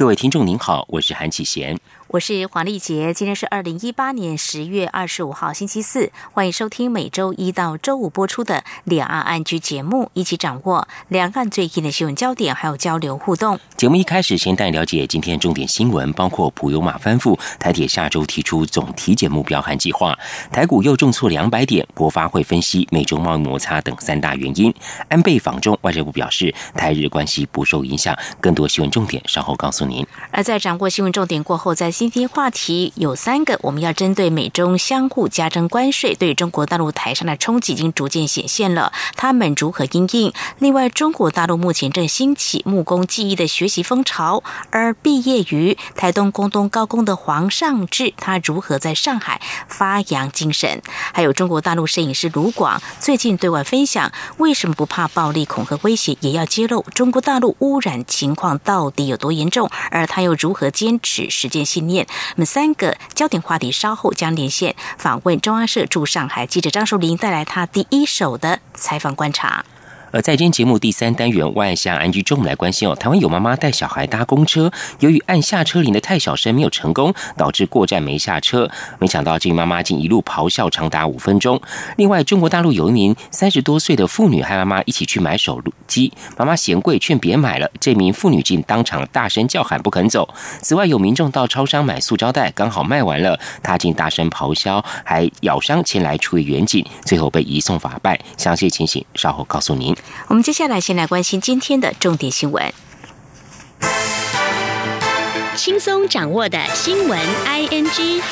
[0.00, 1.78] 各位听众您好，我是韩启贤。
[2.06, 13.60] 我是黄丽杰，今天是二零一八年十月二十五号星期四，欢迎收听每周一到周五播出的两岸安居节目，一起掌握两岸最近的新闻焦点，还有交流互动。
[13.76, 20.18] 节目一开始先带你了解今天重点新闻，包括普悠马翻覆，台铁下周提出总体检目标和计划，
[20.50, 24.74] 台股又重挫两百点，国发会分析美中贸易摩擦等三大原因。
[25.08, 28.16] 安倍访中，外交部表示台日关系不受影响。
[28.40, 29.86] 更多新闻重点稍后告诉
[30.30, 40.32] 而在掌握新闻重点过后，在今天话题有三个，我们要针对美中相互加征关税，对中国大陆台上的冲击已经逐渐显现了，他们如何应应？
[40.58, 50.82] 另外，中国大陆目前正兴起木工技艺的学习风潮，而毕业于台东工东高工的黄尚志，他如何在上海发扬精神？
[51.12, 59.70] 还有中国大陆摄影师卢广最近对外分享，为什么不怕暴力恐吓威胁，也要揭露中国大陆污染情况到底有多严重？
[59.90, 62.06] 而他又如何坚持实践信念？
[62.34, 69.64] 我们三个焦点话题稍后将连线访问中央社驻上海记者张淑玲，带来他第一手的采访观察。
[70.12, 72.94] 而在今天节目第三单元万象安居中，我们来关心哦。
[72.96, 78.68] 台湾有妈妈带小孩搭公车，由于按下车铃的太小声，没有成功，导致过站没下车。
[78.98, 81.60] 没想到这名妈妈竟一路咆哮长达五分钟。
[81.96, 87.70] 另外，中国大陆有一名三十多岁的妇女和妈妈一起去买手机，妈妈嫌贵，劝别买了。
[87.78, 90.28] 这名妇女竟当场大声叫喊不肯走。
[90.60, 98.18] 此外，有民众到超商买塑胶袋，刚好卖完了，她竟大声咆哮，还咬伤前来处理远景，最后被移送法办。
[98.36, 99.94] 详细情形稍后告诉您。
[100.28, 102.72] 我们接下来先来关心今天的重点新闻，
[105.56, 108.22] 轻松掌握的新闻 I N G。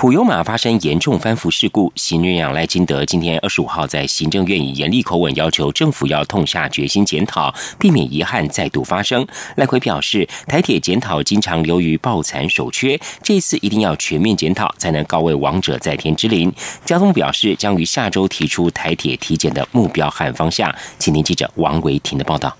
[0.00, 9.26] 普悠马发生严重翻覆事故，行政院长赖金德今天二十五号在行政院以严厉口吻要求政府要痛下决心检讨，避免遗憾再度发生。
[9.56, 16.52] 赖奎表示，台铁检讨经常流于抱残守缺，这次一定要全面检讨，才能告慰亡者在天之灵。
[16.84, 20.72] 交通表示将于下周提出台铁体检的目标和方向。
[21.00, 22.56] 请听记者王维婷的报道。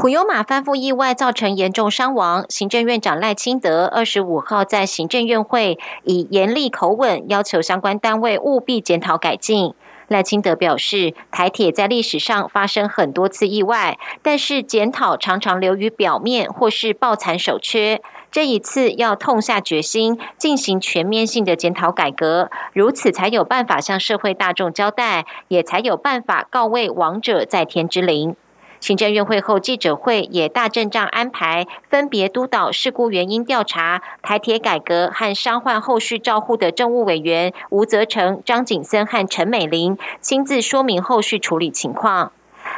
[0.00, 9.74] 普悠马翻覆意外造成严重伤亡，行政院长赖清德二十五号在行政院会以严厉口吻要求相关单位务必检讨改进。
[10.08, 18.00] 赖清德表示，台铁在历史上发生很多次意外，但是检讨常常流于表面或是抱残守缺。
[18.30, 28.34] 这一次要痛下决心，进行全面性的检讨改革，如此才有办法向社会大众交代，也才有办法告慰亡者在天之灵。
[28.80, 42.32] 行政院会后记者会也大阵仗安排，分别督导事故原因调查、台铁改革和伤患后续照护的政务委员吴泽成、张景森和陈美玲亲自说明后续处理情况。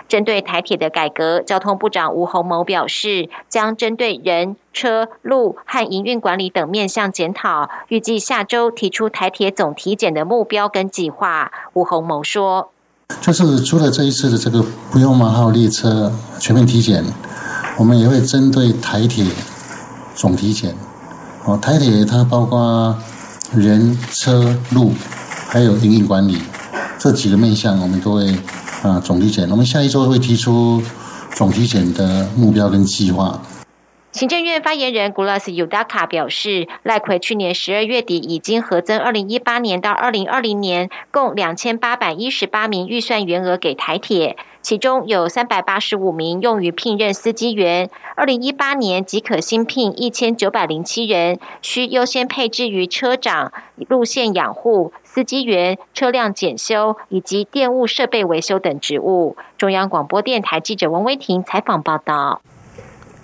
[0.08, 11.52] 针对台铁的改革，交通部长吴鸿谋表示，将针对人、车、路和营运管理等面向检讨，预计下周提出台铁总体检的目标跟计划。
[11.74, 12.71] 吴鸿谋说。
[13.20, 17.04] 就是除了这一次的这个不用马号列车全面体检，
[17.76, 19.26] 我们也会针对台铁
[20.14, 20.74] 总体检。
[21.44, 22.96] 哦，台铁它包括
[23.54, 24.92] 人、车、路，
[25.48, 26.38] 还有营运管理
[26.98, 28.36] 这几个面向，我们都会
[28.82, 29.48] 啊总体检。
[29.50, 30.82] 我们下一周会提出
[31.34, 33.40] 总体检的目标跟计划。
[34.12, 47.88] 行政院发言人 Gulas Udaka 表示，赖奎去年十二月底已经核增二零一八年到二零二零年共两千八百一十八名预算员额给台铁，其中有三百八十五名用于聘任司机员。
[48.14, 53.50] 二零一八年即可新聘一千九百零七人，需优先配置于车长、
[53.88, 59.38] 路线养护、司机员、车辆检修以及电务设备维修等职务。
[59.56, 62.42] 中央广播电台记者王威婷采访报道。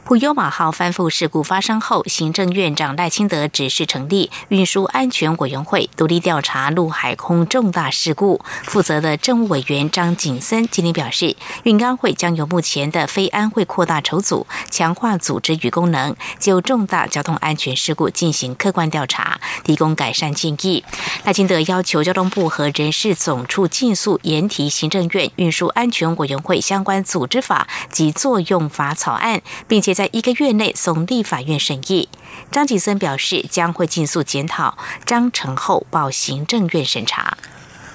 [0.09, 8.41] 普优马号翻覆事故发生后，行政院长赖清德指示成立运输安全委员会，独立调查陆海空重大事故。
[8.65, 20.83] 负责的政务委员张景森今天表示，运安会将由目前的非安会扩大筹组，强化组织与功能，就重大交通安全事故进行客观调查，提供改善建议。
[21.25, 29.98] 赖清德要求交通部和人事总处尽速研提行政院运输安全委员会相关组织法及作用法草案，并且。
[29.99, 32.09] 在一个月内送立法院审议，
[32.53, 37.37] 张景森表示将会尽速检讨，章程后报行政院审查。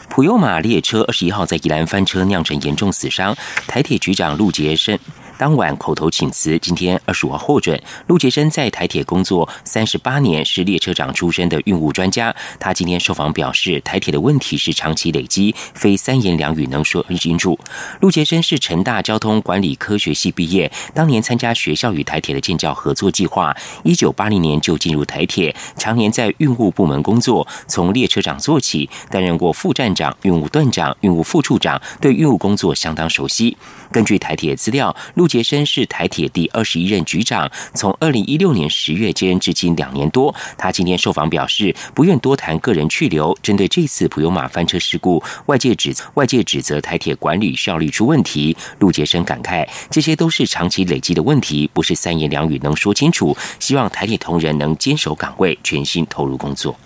[0.09, 3.33] 普悠马列车二十一号在宜兰翻车，酿成严重死伤。
[3.67, 4.99] 台铁局长陆杰生。
[5.37, 7.81] 当晚口头请辞，今天二十五号获准。
[8.07, 12.33] 陆杰生在台铁工作三十八年，是列车长出身的运务专家。
[12.59, 17.57] 他今天受访表示，台铁的问题是长期累积，非三言两语能说清楚。
[18.01, 33.57] 陆杰生是成大交通管理科学系毕业，当年参加学校与台铁的建教合作计划，一九八零年就进入台铁，常年在运务部门工作，从列车长做起，担任过副站长、运务段长、运务副处长，对运务工作相当熟悉。
[33.91, 40.35] 根据台铁资料，陆陆杰生是台铁第二十一任局长，从二零一六年十月接任至今两年多。
[40.57, 43.33] 他今天受访表示，不愿多谈个人去留。
[43.41, 48.57] 针对这次普悠马翻车事故，外界指外界指责台铁管理效率出问题。
[48.79, 53.33] 陆杰生感慨，这些都是长期累积的问题，不是三言两语能说清楚。
[53.61, 56.77] 希望台铁同仁能坚守岗位，全心投入工作。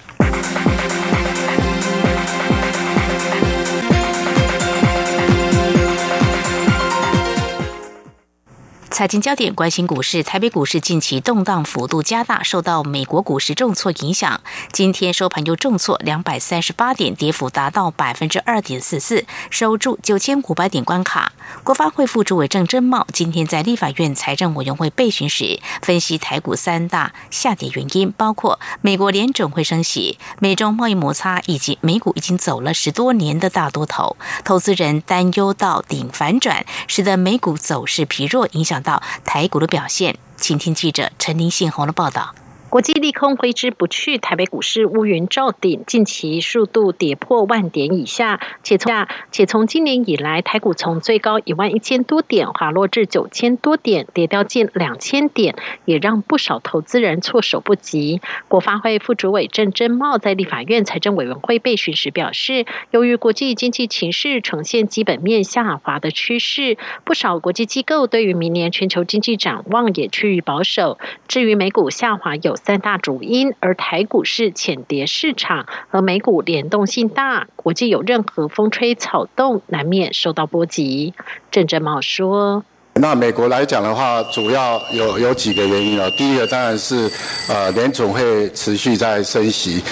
[8.97, 14.41] 财经焦点关心股市，台北股市近期动荡幅度加大，受到美国股市重挫影响。
[14.71, 21.31] 今天收盘又重挫两百三十八点，跌幅达到百分之二点四四，收住九千五百点关卡。
[21.63, 38.81] 国发会副主委郑珍茂今天在立法院财政委员会备询时，分析台股三大下跌原因，包括美国联准会升息、美中贸易摩擦，以及美股已经走了十多年的大多头，投资人担忧到顶反转，使得美股走势疲弱，影响。
[38.87, 42.33] 到台股的表现，请听记者陈林信宏的报道。
[42.69, 55.55] 国际利空挥之不去，台北股市乌云罩顶，近期速度跌破万点以下，且从且从今年以来，台股从最高一万一千多点滑落至九千多点，跌掉近两千点，
[55.85, 58.19] 也让不少投资人措手不及。
[58.49, 70.97] 国发会副主委郑珍茂在立法院财政委员会备询时表示，由于国际经济情势呈现基本面下滑的趋势，不少国际机构对于明年全球经济展望也趋于保守。
[71.29, 72.56] 至于美股下滑有。
[72.57, 81.13] 三大主因，而台股市浅跌市场，和美股联动性大，国际有任何风吹草动，难免受到波及。
[81.49, 82.65] 郑振茂说。
[82.99, 86.09] 那美国来讲的话，主要有有几个原因啊。
[86.17, 87.09] 第一个当然是，
[87.47, 89.83] 呃，联总会持续在升息，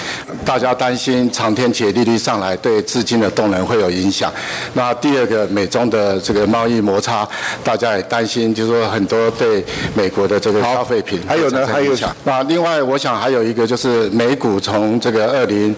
[0.44, 4.32] 大家担心长天期利率上来对资金的动能会有影响。
[4.74, 7.26] 那第二个，美中的这个贸易摩擦，
[7.62, 9.64] 大家也担心，就是说很多对
[9.94, 11.94] 美国的这个消费品还有呢，还有
[12.24, 15.74] 那另外，我想还有一个就是美股从这个二零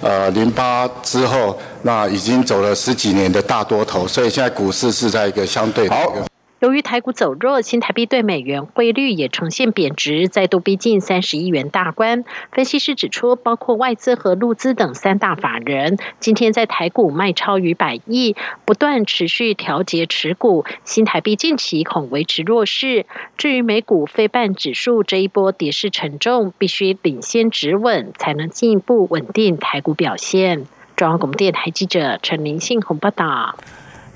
[0.00, 6.29] 呃零八之后，那已经走了十几年的大多头，所以现在股市是在一个相对好。
[6.60, 12.24] 由于台股走弱，新台币对美元汇率也呈现贬值，再度逼近三十亿元大关。
[12.52, 18.36] 分析师指出，包括外资和陆资等三大法人，今天在台股卖超逾百亿，
[18.66, 23.06] 不断持续调节持股，新台币近期恐维持弱势。
[23.38, 30.66] 至于美股非半指数这一波跌势沉重，必须领先止稳，才能进一步稳定台股表现。
[30.94, 33.56] 中央广播电台记者陈林信宏报道。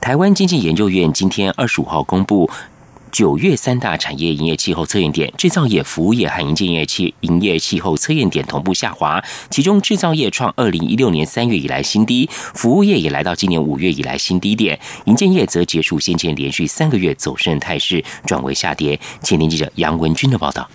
[0.05, 2.51] 台湾经济研究院今天二十五号公布
[3.11, 9.25] 九月三大产业营业气候测验点，制造业、服务业和营建业气营业气候测验点同步下滑。
[9.49, 19.01] 其中，制造业创二零一六年三月以来新低，服务业也来到今年五月以来新低点，营建业则结束先前连续三个月走升态势，转为下跌。
[19.23, 20.69] 前天记者杨文军的报道。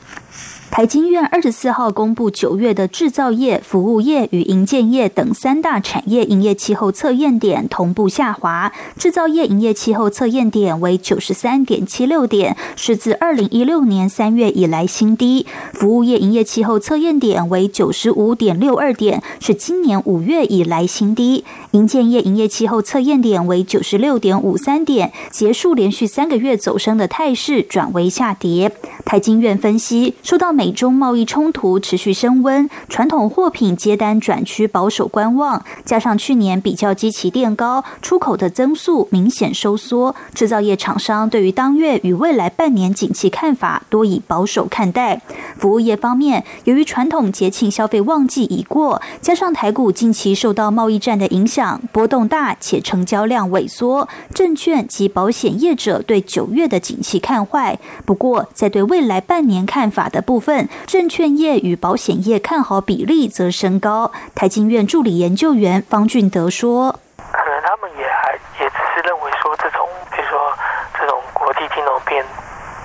[0.72, 8.72] 台经院二十四号公布九月的制造业、服务业与营建业等三大产业营业气候测验点同步下滑。
[8.96, 28.72] 制造业营业气候测验点为九十三点七六点，是自二零一六年三月以来新低；服务业营业气候测验点为九十五点六二点，是今年五月以来新低；营建业营业气候测验点为九十六点五三点，结束连续三个月走升的态势，转为下跌。
[29.04, 45.22] 台经院分析，受到美中贸易冲突持续升温，传统货品接单转趋保守观望，加上去年比较基期垫高，出口的增速明显收缩，制造业厂商对于当月与未来半年景气看法多以保守看待。
[45.58, 57.80] 服务业方面，由于传统节庆消费旺季已过，加上台股近期受到贸易战的影响，波动大且成交量萎缩，证券及保险业者对九月的景气看坏。
[58.06, 60.49] 不过，在对未来半年看法的部分。
[60.88, 64.12] 证券业与保险业看好比例则升高。
[64.34, 67.00] 台经院助理研究员方俊德说
[67.32, 70.53] ：“可能他们也还也只是认为说，这种比如说
[71.00, 72.25] 这种国际金融变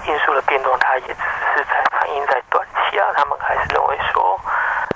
[0.06, 1.24] 因素的变动，它也只
[1.56, 3.06] 是在反映在短期啊。
[3.16, 4.38] 他们还是认为说，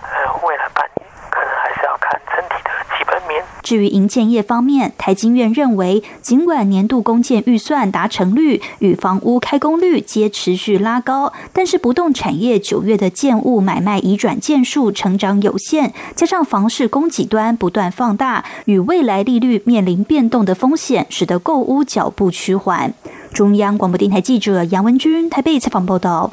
[0.03, 3.58] 呃，未来半年可能还是要看整体的基本面年。
[3.69, 22.95] 至于营建业方面，台经院认为，尽管年度公建预算达成率与房屋开工率皆持续拉高，但是不动产业九月的建物买卖移转件数成长有限，加上房市供给端不断放大，与未来利率面临变动的风险，使得购屋脚步趋缓。
[23.35, 26.33] 中央广播电台记者杨文君台北采访报道。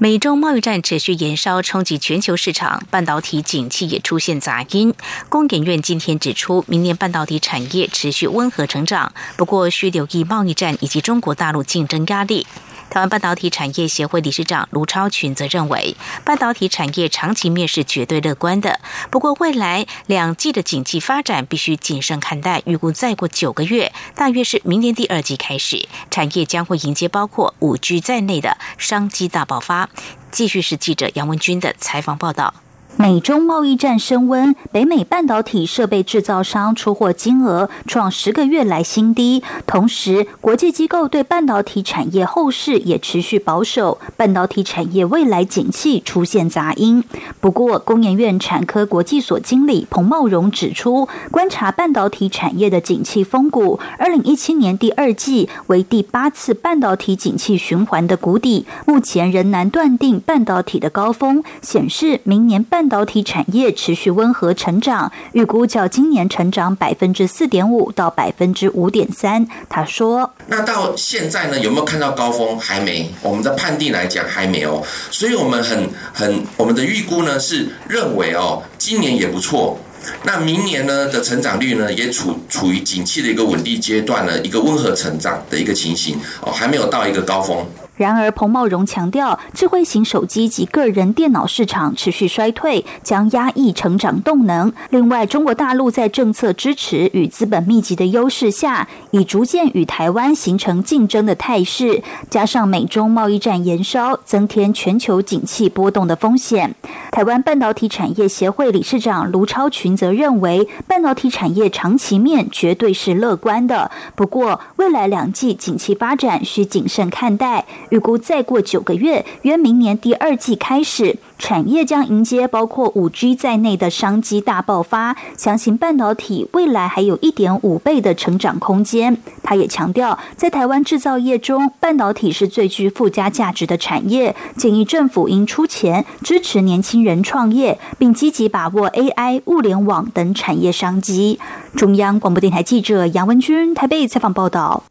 [0.00, 4.94] 美中贸易战持续延烧，冲击全球市场，半导体景气也出现杂音。
[5.28, 12.46] 工研院今天指出，明年半导体产业持续温和成长，不过需留意贸易战以及中国大陆竞争压力。
[12.90, 18.80] 台湾半导体产业协会理事长卢超群则认为，半导体产业长期面是绝对乐观的。
[19.10, 22.62] 不过，未来两季的景气发展必须谨慎看待。
[22.64, 29.88] 预估再过九个月，大约是明年第二季开始，产业将会迎接包括五 G 在内的商机大爆发。
[30.30, 32.54] 继续是记者杨文军的采访报道。
[32.98, 39.40] 美中贸易战升温，北美半导体设备制造商出货金额创十个月来新低。
[39.68, 47.04] 同时，国际机构对半导体产业后市也持续保守，半导体产业未来景气出现杂音。
[47.40, 62.87] 不过，工研院产科国际所经理彭茂荣指出，观察半导体产业的景气风谷，二零一七年第二季为第八次半导体景气循环的谷底，目前仍难断定半导体的高峰，显示明年半。
[62.88, 69.46] 导体产业持续温和成长，预估较今年成长百分之四点五到百分之五点三。
[69.68, 72.58] 他说：“那到现在呢，有没有看到高峰？
[72.58, 73.10] 还没。
[73.22, 79.78] 我们的判定来讲还没有，所以我们很很我们的预估呢是认为哦，今年也不错。
[80.22, 87.66] 那明年呢的成长率呢也处处于景气的一个稳定阶段呢，一个温和成长的一个情形哦，还没有到一个高峰。”
[87.98, 94.72] 然而，彭茂荣强调，智慧型手机及个人电脑市场持续衰退，将压抑成长动能。
[94.90, 102.00] 另外，中国大陆在政策支持与资本密集的优势下，已逐渐与台湾形成竞争的态势。
[102.30, 106.76] 加上美中贸易战延烧，增添全球景气波动的风险。
[107.10, 113.90] 台湾半导体产业协会理事长卢超群则认为，半导体产业长期面绝对是乐观的。
[114.14, 117.66] 不过，未来两季景气发展需谨慎看待。
[117.90, 125.16] 预估再过九个月，约明年第二季开始，产业将迎接包括五 G 在内的商机大爆发。
[125.36, 129.16] 相信半导体未来还有一点五倍的成长空间。
[129.42, 141.38] 他也强调，在台湾制造业中，半导体是最具附加价值的产业，建议政府应出钱支持年轻人创业，并积极把握 AI、物联网等产业商机。
[141.74, 144.82] 中央广播电台记者杨文君台北采访报道。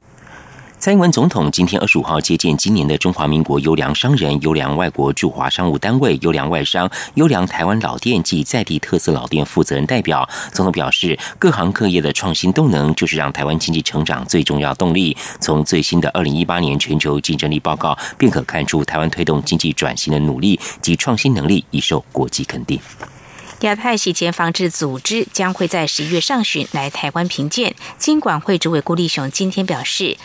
[0.80, 10.30] 蔡英文总统今天二十五号接见今年的中华民国优良商人、优良外国驻华商务单位、优良外商、优良台湾老店及在地特色老店负责人代表。
[10.54, 15.18] 总统表示，各行各业的创新动能就是让台湾经济成长最重要动力。
[15.42, 22.80] 从最新的二零一八年全球竞争力报告便可看出，台湾推动经济转型的努力及创新能力已受国际肯定。
[23.62, 27.76] 亚太洗钱防治组织将会在十一月上旬来台湾评鉴。
[27.98, 30.16] 金管会主委郭立雄今天表示。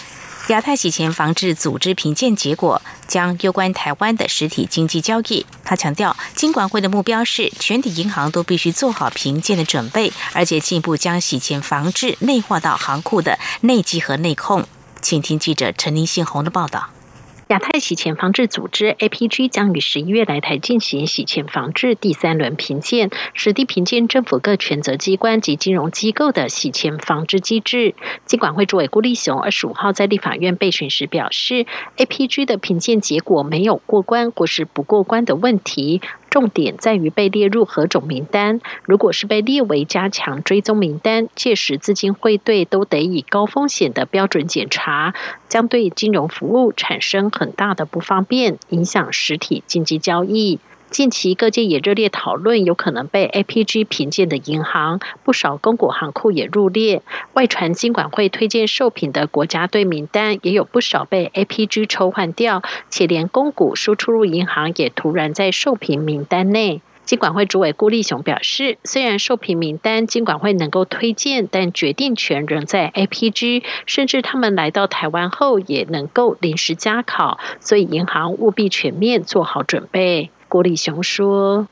[0.53, 5.45] 亚太洗钱防治组织评鉴结果将攸关台湾的实体经济交易。
[5.65, 14.67] 他强调，金管会的目标是全体银行都必须做好评鉴的准备，而且进一步将洗钱防治内化到行库的内稽和内控。
[15.01, 16.91] 请听记者陈林信宏的报道。
[17.53, 27.95] 亚太洗钱防治组织 （APG） 将于十一月来台进行洗钱防治第三轮评鉴，实地评鉴政府各权责机关及金融机构的洗钱防治机制。
[28.25, 31.67] 金管会主委顾立雄二十五号在立法院备询时表示
[31.99, 36.01] ，APG 的评鉴结果没有过关或是不过关的问题。
[36.33, 38.63] 重点在于被列入何种名单。
[38.85, 45.13] 如果是被列为加强追踪名单，届时资金汇兑都得以高风险的标准检查，
[45.51, 50.59] 将对金融服务产生很大的不方便，影响实体经济交易。
[50.93, 57.01] 近期各界也热烈讨论有可能被 APG 评鉴的银行，不少公股行库也入列。
[57.33, 66.83] 外传金管会推荐受品的国家队名单，也有不少被 APG 抽换掉，且连公股输出入银行也突然在受评名单内。
[67.07, 80.31] 金管会主委郭立雄表示，虽然受评名单金管会能够推荐，但决定权仍在 APG，甚至他们来到台湾后也能够临时加考，所以银行务必全面做好准备。
[80.53, 81.67] 郭立雄说：“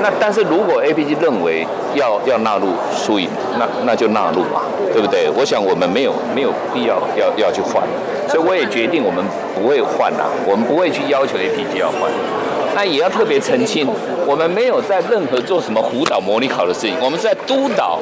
[0.00, 5.28] 那但是如果 APG 认为要要纳入输赢，那那就纳入嘛，对不对？
[5.36, 7.82] 我想我们没有没有必要要要去换，
[8.26, 9.22] 所以我也决定我们
[9.54, 12.10] 不会换啦，我们不会去要求 APG 要换。
[12.74, 13.86] 那也要特别澄清，
[14.26, 18.00] 我们没有在任何做什么辅导模拟考的事情，我们在督导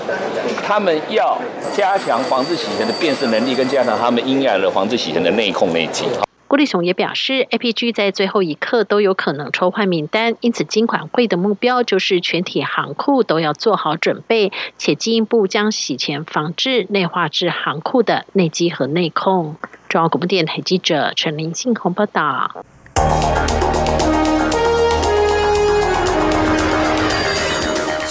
[0.65, 1.37] 他们要
[1.75, 6.05] 加强防治洗钱的辨识能力，跟加强他们应该的防治洗钱的内控内技。
[6.51, 19.55] 郭立雄也表示，APG 在最后一刻都有可能抽换名单，因此金管会的目标就是全体航库都要做好准备，且进一步将洗钱防治内化至航库的内机和内控。
[19.89, 22.65] 中央广播电台记者陈林信宏报道。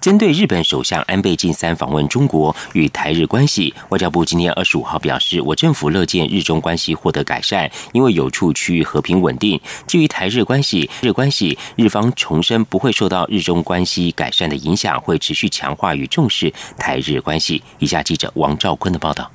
[0.00, 9.60] 针对日本首相安倍晋三访问中国与台日关系，外交部今天二十五号表示，我政府乐见日中关系获得改善，因为有助区域和平稳定。
[9.86, 17.62] 至于台日关系，日关系日方重申不会受到日中关系改善的影响，会持续强化与重视台日关系。
[17.78, 19.30] 以下记者王兆坤的报道。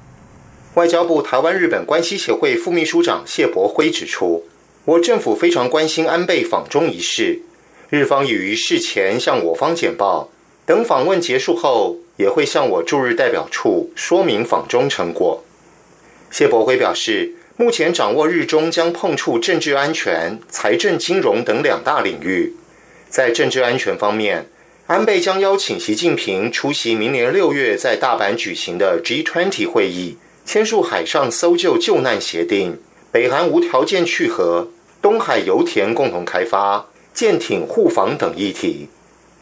[0.74, 4.44] 外交部台湾日本关系协会副秘书长谢博辉指出，
[4.86, 7.44] 我政府非常关心安倍访中一事，
[7.92, 10.32] 日方已于事前向我方简报。
[10.66, 15.44] 等访问结束后，也会向我驻日代表处说明访中成果。
[16.32, 22.54] 谢博辉表示，目前掌握日中将碰触政治安全、财政金融等两大领域。
[23.10, 24.48] 在政治安全方面，
[24.88, 32.80] 安倍将邀请习近平出席明年六月在大阪举行的 G20 会议，签署海上搜救救难协定、
[33.12, 34.70] 北韩无条件去核、
[35.02, 38.90] 东海油田共同开发、舰艇护防等议题。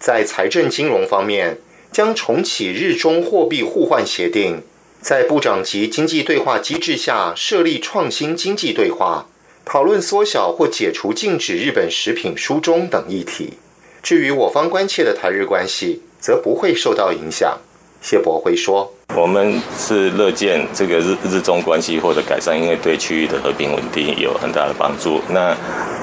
[0.06, 4.62] 在财政金融方面，将重启日中货币互换协定，
[5.00, 9.30] 在部长级经济对话机制下设立创新经济对话，
[9.64, 13.54] 讨论缩小或解除禁止日本食品书中等议题。
[14.02, 17.58] 至于我方关切的台日关系，则不会受到影响。
[18.04, 18.94] 谢博辉说。
[19.16, 25.22] 我们是乐见这个日日中关系或者改善，因为对区域的和平稳定有很大的帮助。
[25.30, 25.56] 那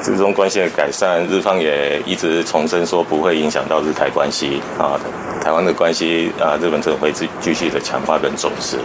[0.05, 4.99] 日中关系的改善，日方也一直重申说不会影响到日台关系啊，
[5.43, 8.79] 台湾的关系啊，日本政府会继继续的强化跟重视。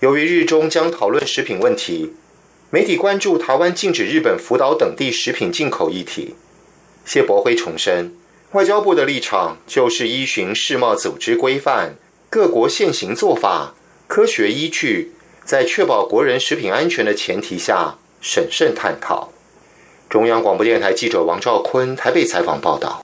[0.00, 2.12] 由于日中将讨论食品问题，
[2.70, 6.34] 媒体关注台湾禁止日本福岛等地食品进口议题。
[7.04, 8.12] 谢博辉重申，
[8.52, 11.94] 外交部的立场就是依循世贸组织规范。
[12.32, 13.74] 各国现行做法、
[14.06, 15.12] 科学依据，
[15.44, 19.28] 在确保国人食品安全的前提下，审慎探讨。
[20.08, 23.02] 中央广播电台记者王兆坤台北采访报道。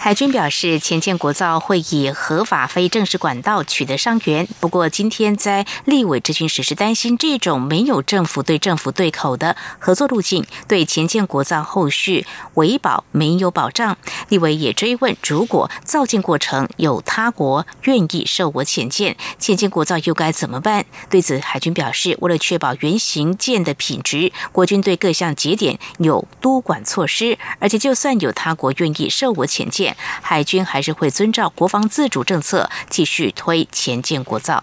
[0.00, 4.46] 海军表示，前建国造会以合法非正式管道取得伤员。
[4.60, 13.98] 不过，今天在立委质询时是担心这种没有政府对政府对口的合作路径，对前建国造后续维保没有保障。
[14.28, 20.86] 立委也追问，如果造舰过程有他国愿意受我潜舰，前建国造又该怎么办？
[21.10, 29.87] 对此，海军表示，为了确保原型舰的品质，国军对各项节点有督管措施，而且就算有他国愿意受我潜舰。
[29.96, 34.62] 海军还是会遵照国防自主政策，继续推前进国造。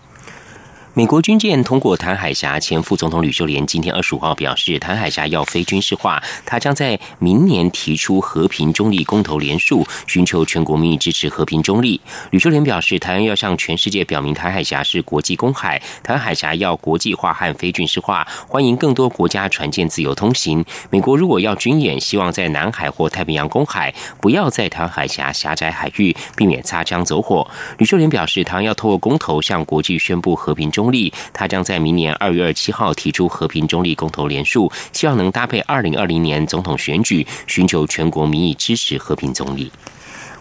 [0.97, 11.99] 美国军舰通过台海峡，前副总统吕秀莲今天二十五号表示，台海峡要非军事化，他将在明年提出和平中立公投联署，寻求全国民意支持和平中立。
[12.31, 20.63] 吕秀莲表示，台湾要向全世界表明台海峡是国际公海，台海峡要国际化和非军事化，欢迎更多国家船舰自由通行。
[20.89, 27.45] 美国如果要军演，希望在南海或太平洋公海，不要在台海峡狭窄海域，避免擦枪走火。
[27.79, 30.84] 吕秀莲表示，台湾要透过公投向国际宣布和平中。
[30.85, 39.71] 中立，他将在明年二月二七号提出和平中立公投联署，希望能搭配二零二零年总统选举，寻求全国民意支持和平中立。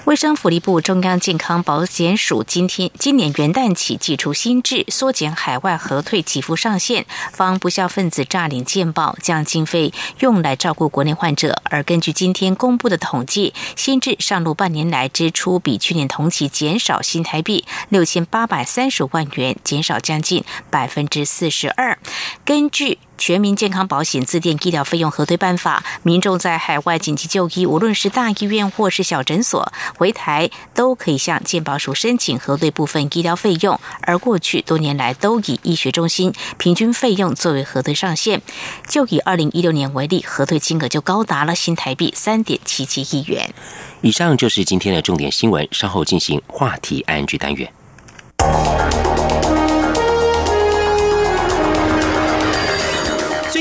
[0.04, 11.62] 卫生福利部中央健康保险署今天今年元旦起寄出新制，缩减海外核退给付上限，防不孝分子诈领健保，将经费用来照顾国内患者。
[11.64, 21.98] 而根据今天公布的统计，新制上路半年来支出比去年同期减少新台币六千八百三十万元，减少将近百分之四十二。
[22.44, 33.78] 根据全民健康保险自垫医疗费用核对办法，民众在海外紧急就医，无论是大医院或是小诊所，回台都可以向健保署申请核对部分医疗费用。
[34.02, 38.42] 而过去多年来都以医学中心平均费用作为核对上限。
[38.88, 43.54] 就以二零一六年为例，核对金额就高达了新台币三点七七亿元。
[44.00, 47.72] 以上就是今天的重点新闻，稍后进行话题安居单元。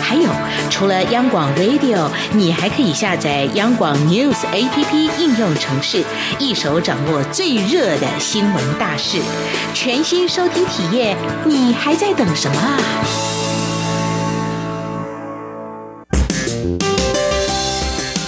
[0.00, 0.28] 还有，
[0.70, 6.04] 除了央广 Radio，你还可以下载央广 News APP 应用程式，
[6.38, 9.18] 一手掌握最热的新闻大事，
[9.74, 12.78] 全新收听体验，你还在等什么啊？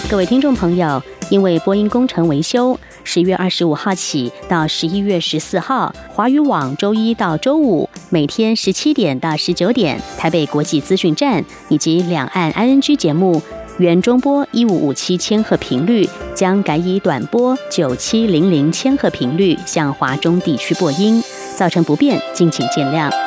[0.08, 2.78] 各位听众朋友，因为播音工程维修。
[3.06, 13.40] 十月二十五号起到十一月十四号，华语网周一到周五每天十七点到十九点，台北国际资讯站以及两岸 ING 节目
[13.78, 21.22] 原中波一五五七千赫频率将改以短波九七零零千赫频率向华中地区播音，
[21.54, 23.25] 造成不便，敬请见谅。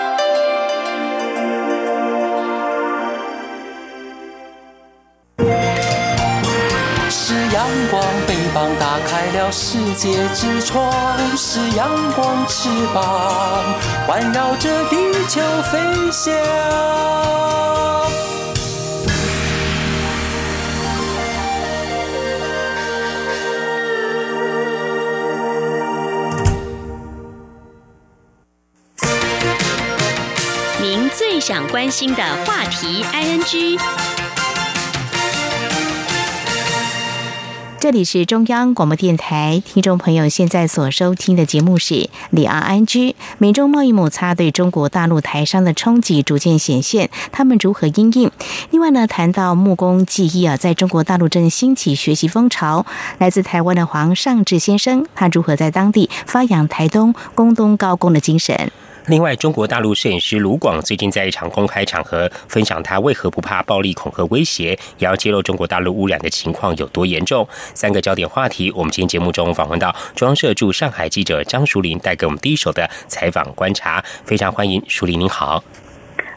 [9.51, 10.91] 世界之窗
[11.35, 13.63] 是阳光翅膀，
[14.05, 14.95] 环绕着地
[15.27, 15.79] 球飞
[16.11, 16.31] 翔。
[30.79, 33.79] 您最想关心的话题，ING。
[37.81, 43.15] 这里是中央广播电台，听众朋友现在所收听的节目是里昂安居。
[43.37, 48.29] 美中贸易摩擦对中国大陆台商的冲击逐渐显现，他们如何应应？
[48.71, 52.85] 另外呢，谈到木工技艺啊，在中国大陆正兴起学习风潮。
[53.17, 58.69] 来自台湾的黄尚志先生，他如何在当地发扬台东工东高工的精神？
[59.09, 67.47] 另外，中国大陆摄影师卢广最近在一场公开场合分享他为何不怕暴力恐吓威胁，也要揭露中国大陆污染的情况有多严重。
[67.73, 74.03] 三个焦点话题，我们今天节目中访问到中央社驻上海记者张淑玲，带给我们第一手的采访观察。
[74.25, 75.63] 非常欢迎淑玲，您好。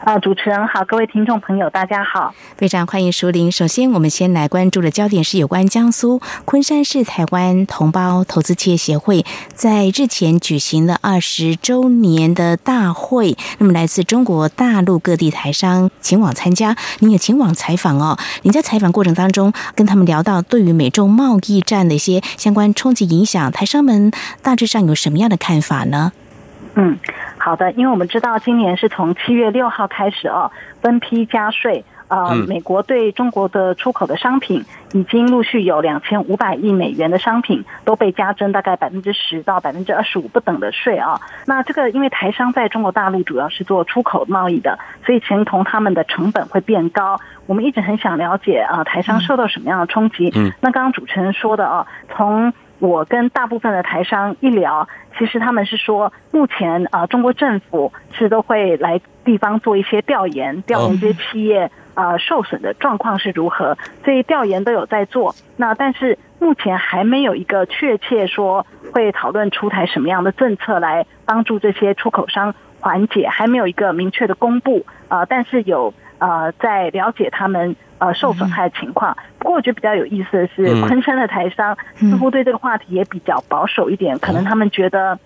[0.05, 3.49] 呃，主持人好，各位听众朋友，大家好，非常欢迎淑玲。
[3.49, 13.37] 首先，我们先来关注的焦点是有关江苏昆山市台湾同胞投资企业协会在日前举行了二十周年的大会。
[13.59, 18.17] 那么，来自中国大陆各地台商前往参加，您也前往采访哦。
[18.41, 24.11] 您在采访过程当中跟他们聊到对于美中贸易战的一些相关冲击影响，台商们
[24.41, 26.11] 大致上有什么样的看法呢？
[26.75, 26.97] 嗯。
[27.37, 31.83] 好的，因为我们知道今年是从七月六号开始哦，分批加税。
[32.09, 41.19] 呃，美国对中国的出口的商品已经陆续有两千五百亿美元的商品都被加征大概百分之十到百分之二十五不等的税啊。
[41.47, 47.19] 那这个因为台商在中国大陆主要是做出口贸易的，所以钱同他们的成本会变高。
[47.47, 50.31] 我们一直很想了解啊，台商受到什么样的冲击？
[50.35, 52.53] 嗯，那刚刚主持人说的啊，从
[52.83, 65.33] 我跟大部分的台商一聊，其实他们是说，目前啊，中国政府是都会来地方做一些调研，调研这些企业啊受损的状况是如何，所以调研都有在做。
[65.55, 75.23] 那但是目前还没有一个确切说会讨论出台什么样的政策来帮助这些出口商缓解，还没有一个明确的公布啊。
[75.23, 77.75] 但是有呃在了解他们。
[77.99, 79.15] 呃，受损害的情况。
[79.39, 85.17] 不过，我觉得比较有意思的是，昆山的台商似乎对这个话题也比较保守一点，可能他们觉得。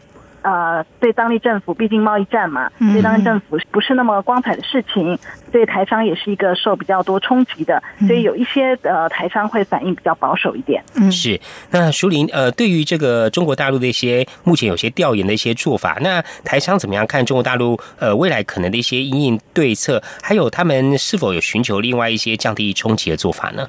[0.48, 5.20] 呃，对当地政府，毕竟贸易战嘛，对当地政府不是那么光彩的事情，
[5.52, 10.82] 对台商也是一个受比较多冲击的，所以有一些呃台商会反应比较保守一点。
[10.96, 11.38] 嗯，是。
[11.70, 23.68] 那淑林，呃，对于这个中国大陆的一些目前有些调研的一些做法，那台商怎么样看中国大陆呃未来可能的一些应应对策，还有他们是否有寻求另外一些降低冲击的做法呢？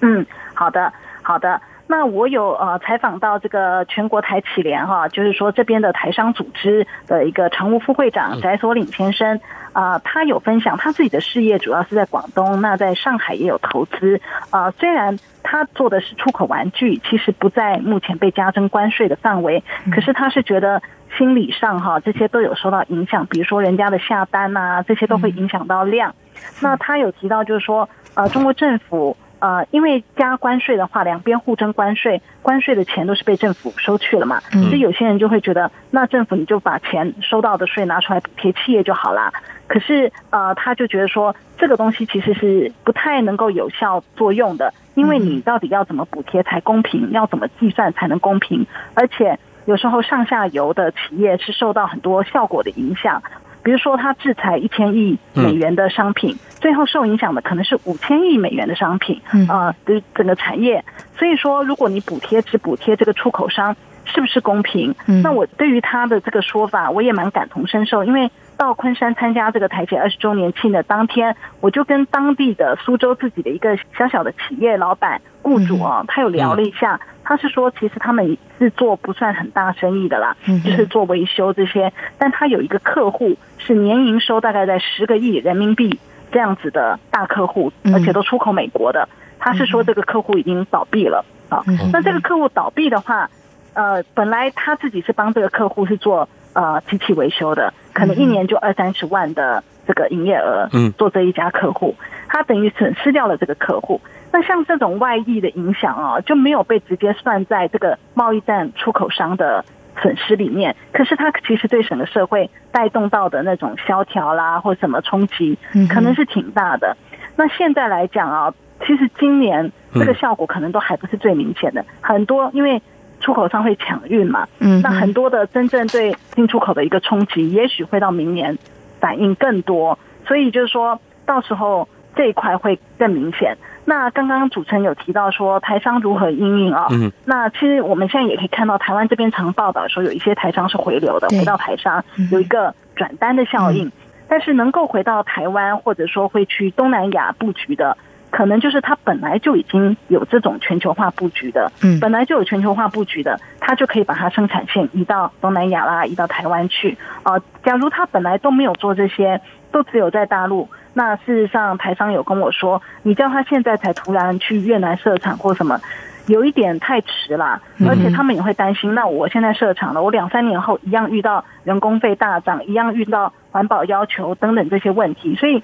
[0.00, 1.60] 嗯，好的，好的。
[1.86, 9.38] 那我有呃采访到这个全国台企联哈，就是说这边的台商组织的一个常务副会长翟所领先生
[9.74, 14.18] 啊，他有分享他自己的事业主要是在广东，那在上海也有投资
[14.48, 14.70] 啊。
[14.70, 20.80] 虽然他做的是出口玩具，其实不在目前被加征关税的范围，可是他是觉得
[21.18, 26.14] 心理上哈这些都有受到影响，比如说人家的下单呐，这些都会影响到量。
[26.60, 29.14] 那他有提到就是说呃中国政府。
[29.40, 39.32] 呃，因为加关税的话，两边互征关税，关税的钱都是被政府收去了嘛，所以有些人就会觉得，那政府你就把钱收到的税拿出来补贴企业就好啦。
[39.66, 53.22] 可是呃，他就觉得说，这个东西其实是不太能够有效作用的，因为你到底要怎么补贴才公平，要怎么计算才能公平，而且有时候上下游的企业是受到很多效果的影响。
[53.64, 60.84] 比如说，他制裁一千亿美元的商品，最后受影响的可能是五千亿美元的商品，啊，的整个产业。
[61.18, 63.74] 所以说，如果你补贴只补贴这个出口商，
[64.04, 64.94] 是不是公平？
[65.22, 68.30] 那我对于他的这个说法，我也蛮感同身受，因为。
[68.56, 85.98] 到昆山参加这个台铁二十周年庆的当天，我就跟当地的苏州自己的一个小小的企业老板雇主啊，他有聊了一下，他是说其实他们是做不算很大生意的啦，就是做维修这些，但他有一个客户是年营收大概在十个亿人民币
[86.32, 91.62] 这样子的大客户，而且都出口美国的，他是说这个客户已经倒闭了啊，
[91.92, 93.28] 那这个客户倒闭的话，
[93.74, 96.28] 呃，本来他自己是帮这个客户是做。
[96.54, 101.94] 呃，机器维修的可能一年就二三十万的这个营业额，嗯，做这一家客户，
[102.28, 104.00] 他等于损失掉了这个客户。
[104.32, 109.64] 那像这种外溢的影响啊，就没有被直接算在这个贸易战出口商的
[110.02, 110.74] 损失里面。
[110.92, 115.56] 可是它其实对整个社会带动到的那种萧条啦，或什么冲击，
[115.88, 116.96] 可能是挺大的。
[117.36, 118.52] 那现在来讲啊，
[118.84, 122.82] 其实今年这个效果可能都还不是最明显的，很多因为。
[123.24, 124.46] 出口商会抢运嘛？
[124.58, 128.58] 嗯，那很多的真正对进出口的一个冲击，也许会到明年
[129.00, 129.98] 反应更多。
[130.26, 133.56] 所以就是说到时候这一块会更明显。
[133.86, 136.88] 那刚刚主持人有提到说台商如何应运啊？
[136.90, 143.90] 嗯，那其实我们现在也可以看到台湾这边常报道说有一些台商是回流的，回到台商有一个转单的效应。
[144.28, 147.96] 但是能够回到台湾或者说会去东南亚布局的。
[148.34, 156.98] 可能就是它本来就已经有这种全球化布局的，嗯，本来就有全球化布局的，它就可以把它生产线移到东南亚啦，移到台湾去。
[157.22, 165.80] 啊，假如它本来都没有做这些，都只有在大陆，那事实上台商有跟我说，你叫他现在才突然去越南设厂或什么。
[166.26, 168.94] 有一点太迟了，而且他们也会担心。
[168.94, 175.34] 那我现在设厂了，我两三年后一样遇到人工费大涨，一样遇到环保要求等等这些问题。
[175.34, 175.62] 所以，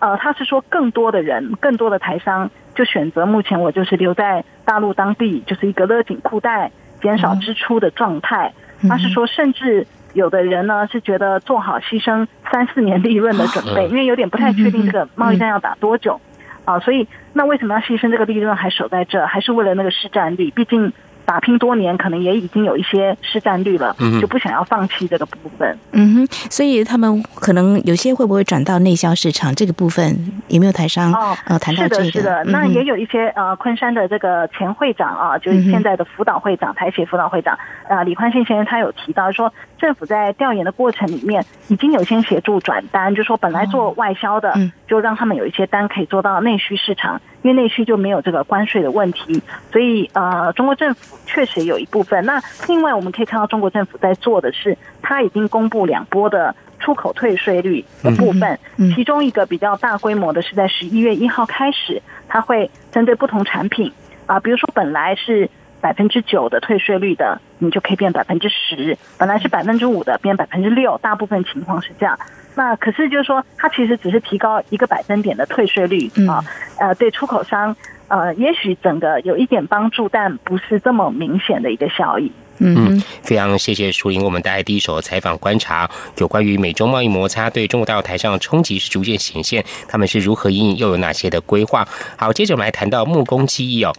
[0.00, 6.70] 呃，他是说更多的人，更多的台商就选择目前我就是留在大陆当地，就是一个勒紧裤带、
[7.00, 8.52] 减少支出的状态。
[8.88, 16.20] 他是说，甚至有的人呢是觉得做好牺牲三四年利润的准备，因为有点不太确定这个贸易战要打多久
[16.64, 19.26] 啊，所以那为什么要牺牲这个利润还守在这？
[19.26, 20.50] 还是为了那个市占率？
[20.50, 20.92] 毕竟。
[21.24, 25.78] 打拼多年，可能也已经有一些市占率了，就不想要放弃这个部分。
[25.92, 31.36] 嗯哼，所以他们可能有些会不会转到内销市场这个部分，有没有台商哦？
[31.44, 32.44] 呃，谈到这个，是的，是的。
[32.44, 37.56] 那也有一些呃，昆山的这个前会长啊，就是现在的辅导会长，台协辅导会长
[37.88, 44.52] 啊，李宽信先生，他有提到说，政府在调研的过程里面，已经有先协助转单，就说本来做外销的，
[44.88, 47.20] 就让他们有一些单可以做到内需市场。
[47.42, 52.24] 因为内需就没有这个关税的问题，所以呃，中国政府确实有一部分。
[52.24, 58.58] 那另外我们可以看到，中国政府在做的是，它已经公布两波的出口退税率的部分，
[58.94, 63.92] 其中一个比较大规模的是在十一月一号开始，它会针对不同产品
[64.26, 65.48] 啊，比如说本来是
[65.80, 70.98] 百分之九的退税率的，你就可以变百分之十；本来是百分之五的，变百分之六。
[70.98, 72.18] 大部分情况是这样。
[72.54, 76.44] 那可是就是说，它其实只是提高一个百分点的退税率啊，
[76.78, 77.74] 呃，对出口商，
[78.08, 82.30] 呃，也许整个有一点帮助，但不是这么明显的一个效益。
[82.58, 85.88] 嗯，非常谢谢舒玲，我们带来第一手采访观察，
[86.18, 91.88] 有关于美中贸易摩擦对中国大陆台上的冲击是逐渐显现，他们是如何应又有哪些的规划？
[92.16, 93.94] 好，接着我们来谈到木工技艺哦。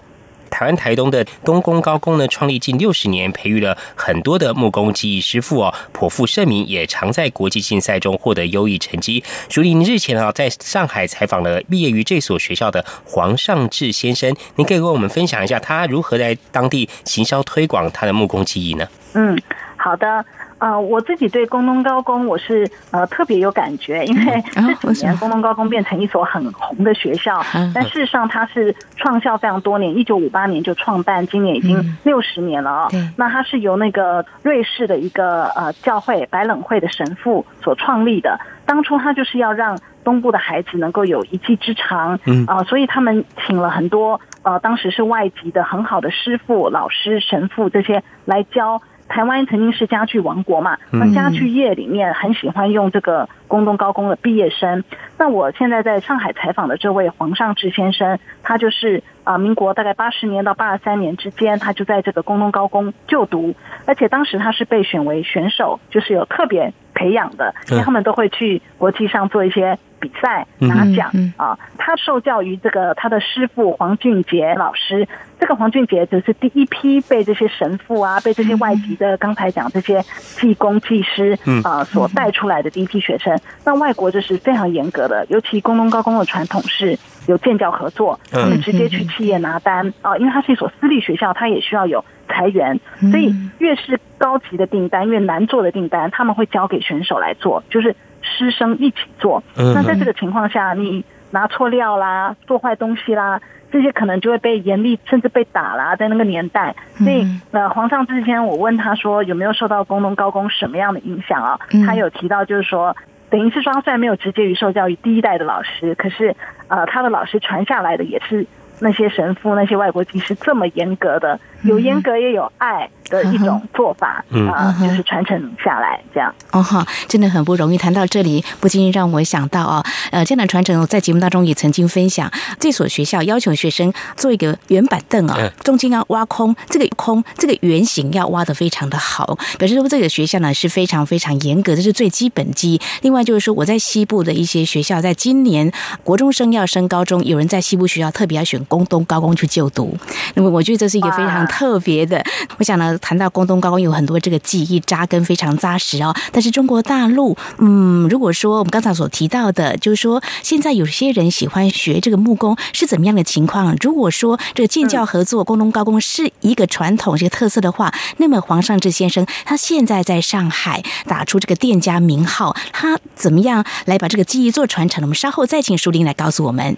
[0.51, 9.23] 台湾台东的东工高工呢，创立近六十年，培育了很多的木工技艺师傅哦，颇负盛名，也常在国际竞赛中获得优异成绩。
[9.49, 18.85] 竹林日前啊，在上海采访了毕业于这所学校的黄尚志先生，您可以跟我们分享一下他如何在当地行销推广他的木工技艺呢？
[19.13, 19.41] 嗯，
[19.77, 20.23] 好的。
[20.61, 24.43] 啊，我自己对工农高工我是呃特别有感觉，因为
[24.79, 27.41] 这几年工农高工变成一所很红的学校，
[27.73, 32.89] 但事实上它是创校非常多年，一九五八年就创办，今年已经六十年了啊。
[33.17, 48.79] 那它是由那个瑞士的一个呃教会白冷会的神父所创立的，当初他就是要让东部的孩子能够有一技之长，啊，所以他们请了很多呃当时是外籍的很好的师傅、老师、神父这些来教。
[49.11, 54.85] 台湾曾经是家具王国嘛，那家具业里面很喜欢用这个工东高工的毕业生。
[55.17, 63.55] 那我现在在上海采访的这位黄尚志先生，他就是啊，民国大概八十年到八十三年之间，他就在这个工农高工就读，
[63.85, 69.77] 而且当时他是被选为选手，就是有特别培养的，因为他们都会去国际上做一些。
[70.01, 71.55] 比赛拿奖啊！
[71.77, 75.07] 他受教于这个他的师傅黄俊杰老师。
[75.39, 80.03] 这个黄俊杰就是第一批被这些神父啊，被这些外籍的刚才讲这些
[80.39, 83.39] 技工技师啊所带出来的第一批学生。
[83.63, 92.79] 那外国就是非常严格的，尤其工农高工的传统是有建教合作，他们直接去企业拿单啊，因为它是一所私立学校，它也需要有裁员，
[93.11, 97.95] 所以越是高级的订单，越难做的订单，他们会交给选手来做，就是。
[98.23, 105.95] 师生一起做，那在这个情况下，你拿错料啦，做坏东西啦，这些可能就会被严厉，甚至被打啦。
[105.95, 111.59] 在那个年代，所以呃，皇上之前我问他说有没有受到工农高工什么样的影响啊？
[111.83, 112.95] 他有提到就是说，
[113.31, 116.35] 等于是说虽然没有直接于受教育第一代的老师，可是
[116.67, 118.45] 呃，他的老师传下来的也是
[118.79, 122.89] 那些神父、那些外国技师这么严格的，有严格也有爱。
[123.11, 127.77] 的一种做法啊，就是传承下来这样哦哈，真的很不容易。
[127.77, 132.31] 谈到这里，不禁让我想到哦，呃，这样的传承，我在节目当中也曾经分享。
[132.59, 139.37] 这所学校要求学生做一个圆板凳啊，中间要挖空，这个空这个圆形要挖的非常的好。
[139.59, 142.79] 表示说这个学校呢是非常非常严格，这是最基本基。
[143.01, 145.71] 另外就是说，我在西部的一些学校，在今年
[146.03, 149.97] 国中生要升高中，有人在西部学校特别要选工东高工去就读。
[150.35, 152.23] 那么我觉得这是一个非常特别的。
[152.57, 152.97] 我想呢。
[153.01, 163.75] 谈到广东高工有很多这个技艺扎根非常扎实哦，但是中国大陆，嗯，如果说我们刚才所提到的，就是说现在有些人喜欢学这个木工是怎么样的情况？
[163.81, 175.01] 如果说这个建教合作广东高工是一个传统这个特色的话，那么黄尚志先生他现在在上海打出这个店家名号，他怎么样来把这个技艺做传承？
[175.01, 176.77] 我们稍后再请淑玲来告诉我们。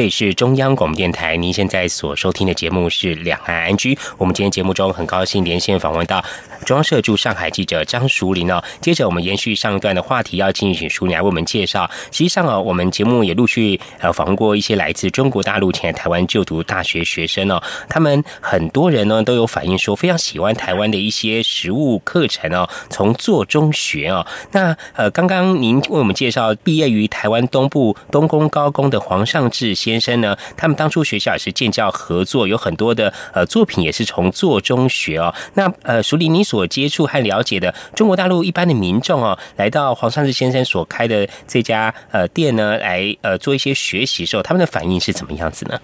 [0.00, 3.94] 这里是中央广播电台，您现在所收听的节目是《两岸安居》。
[4.16, 6.24] 我们今天节目中很高兴连线访问到
[6.64, 8.64] 中央社驻上海记者张淑玲哦。
[8.80, 11.86] 接着我们延续上一段的话题，要进行淑玲来为我们介绍。
[12.10, 24.26] 实际上哦，我们节目也陆续呃访问过一些来自中国大陆前来台湾就读大学学生哦，他们很多人呢都有反映说非常喜欢台湾的一些实物课程哦，从做中学哦。
[24.52, 29.76] 那呃，刚刚您为我们介绍毕业于台湾东部东工高工的黄尚志。
[29.89, 30.36] 先先生呢？
[30.56, 35.34] 他们当初学校也是建教合作，有很多的呃作品也是从做中学哦。
[35.54, 45.78] 那呃，熟林，你所接触和了解的中国大陆一般的民众哦，来到黄尚志先生所开的这家呃店呢，来呃做一些学习时候，他们的反应是怎么样子呢？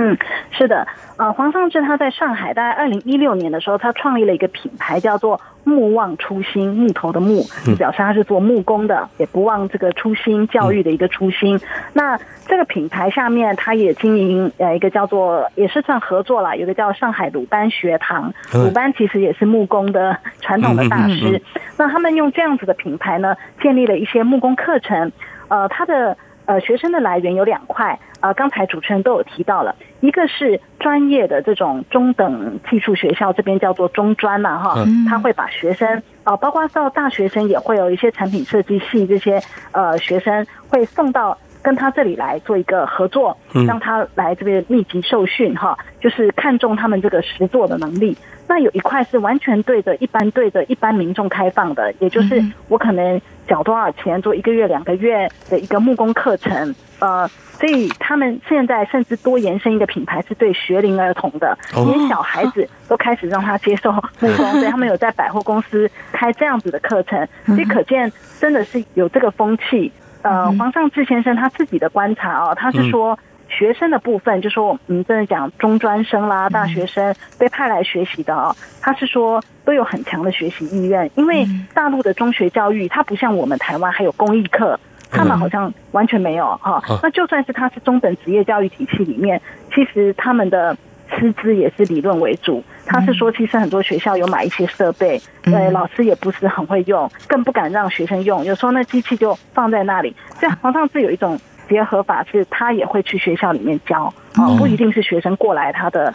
[0.00, 0.16] 嗯，
[0.52, 0.86] 是的，
[1.16, 7.42] 呃，黄尚志他在上海，大概二零一六年的时候，他创立了一个品牌，叫做“木望初心”，木头的木，
[7.76, 11.58] 表示他是做木工的，也不忘这个初心教育的一个初心。
[11.94, 21.42] 那这个品牌下面，他也经营呃一个叫做，也是算合作了，有个叫上海鲁班学堂，鲁班其实也是木工的传统的大师。
[21.76, 25.10] 那他们用这样子的品牌呢，建立了一些木工课程，
[25.48, 26.16] 呃，他的。
[26.48, 39.42] 呃，学生的来源有两块啊，刚才主持人都有提到了，一个是专业的这种中等技术学校，这边叫做中专嘛，哈，他会把学生啊，包括到大学生也会有一些产品设计系这些
[39.72, 41.36] 呃学生会送到
[41.68, 48.16] 跟他这里来做一个合作，让他来这边密集受训哈，就是看重他们这个实作的能力。
[48.46, 53.20] 那有一块是完全对着一般对着一般民众开放的，也就是我可能。
[53.48, 56.74] 缴多少钱做一个月、两个月的一个木工课程？
[56.98, 57.26] 呃，
[57.58, 64.00] 所以他们现在甚至多延伸一个品牌，是对学龄儿童的，连小孩子 都开始让他接受木
[64.36, 67.26] 工， 所以他们有在百货公司开这样子的课程。
[67.46, 69.90] 所以可见真的是有这个风气。
[70.22, 73.18] 呃，黄尚志先生他自己的观察哦，他是说。
[73.50, 84.78] 学生的部分，就说我们真的讲中专生啦，大学生被派来学习的啊，他是说都有很强的学习意愿，因为大陆的中学教育，它不像我们台湾还有公益课，
[85.10, 86.82] 他们好像完全没有哈。
[87.02, 89.40] 那就算是他是中等职业教育体系里面，
[89.74, 90.76] 其实他们的
[91.18, 92.62] 师资也是理论为主。
[92.88, 100.16] 他是说，其实很多学校有买一些设备，对老师也不是很会用，更不敢让学生用，有时候那机器就放在那里。
[100.40, 101.38] 这黄上是有一种。
[101.68, 104.04] 结合法是，他也会去学校里面教
[104.36, 106.10] 啊，不一定是学生过来他的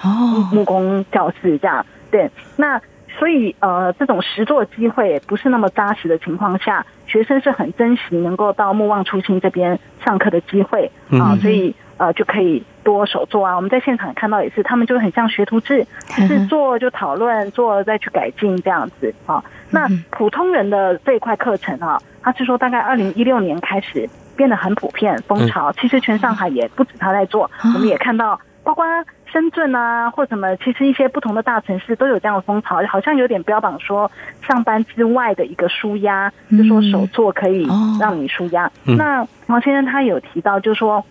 [0.52, 1.86] 木工教室这样。
[2.10, 2.82] 对，那
[3.20, 13.56] 所以呃，这种实作机会不是那么扎实的情况下，学生是很珍惜能够到木望初心这边上课的机会啊，所以呃就可以多手做啊。
[13.56, 15.86] 我们在现场看到也是，他们就很像学徒制，
[16.28, 19.44] 是做就讨论，做再去改进这样子啊。
[19.70, 24.10] 那普通人的这一块课程啊，他是说大概二零一六年开始。
[24.36, 28.84] 变得很普遍，风潮其实全上海也不止他在做，我们也看到，包括
[29.32, 34.10] 深圳啊或什么，其实一些不同的大城市都有这样的风潮，好像有点标榜说
[34.42, 37.68] 上班之外的一个舒压，就说手作可以
[38.00, 38.72] 让你舒压。
[38.86, 41.06] 那王先生他有提到，就是说。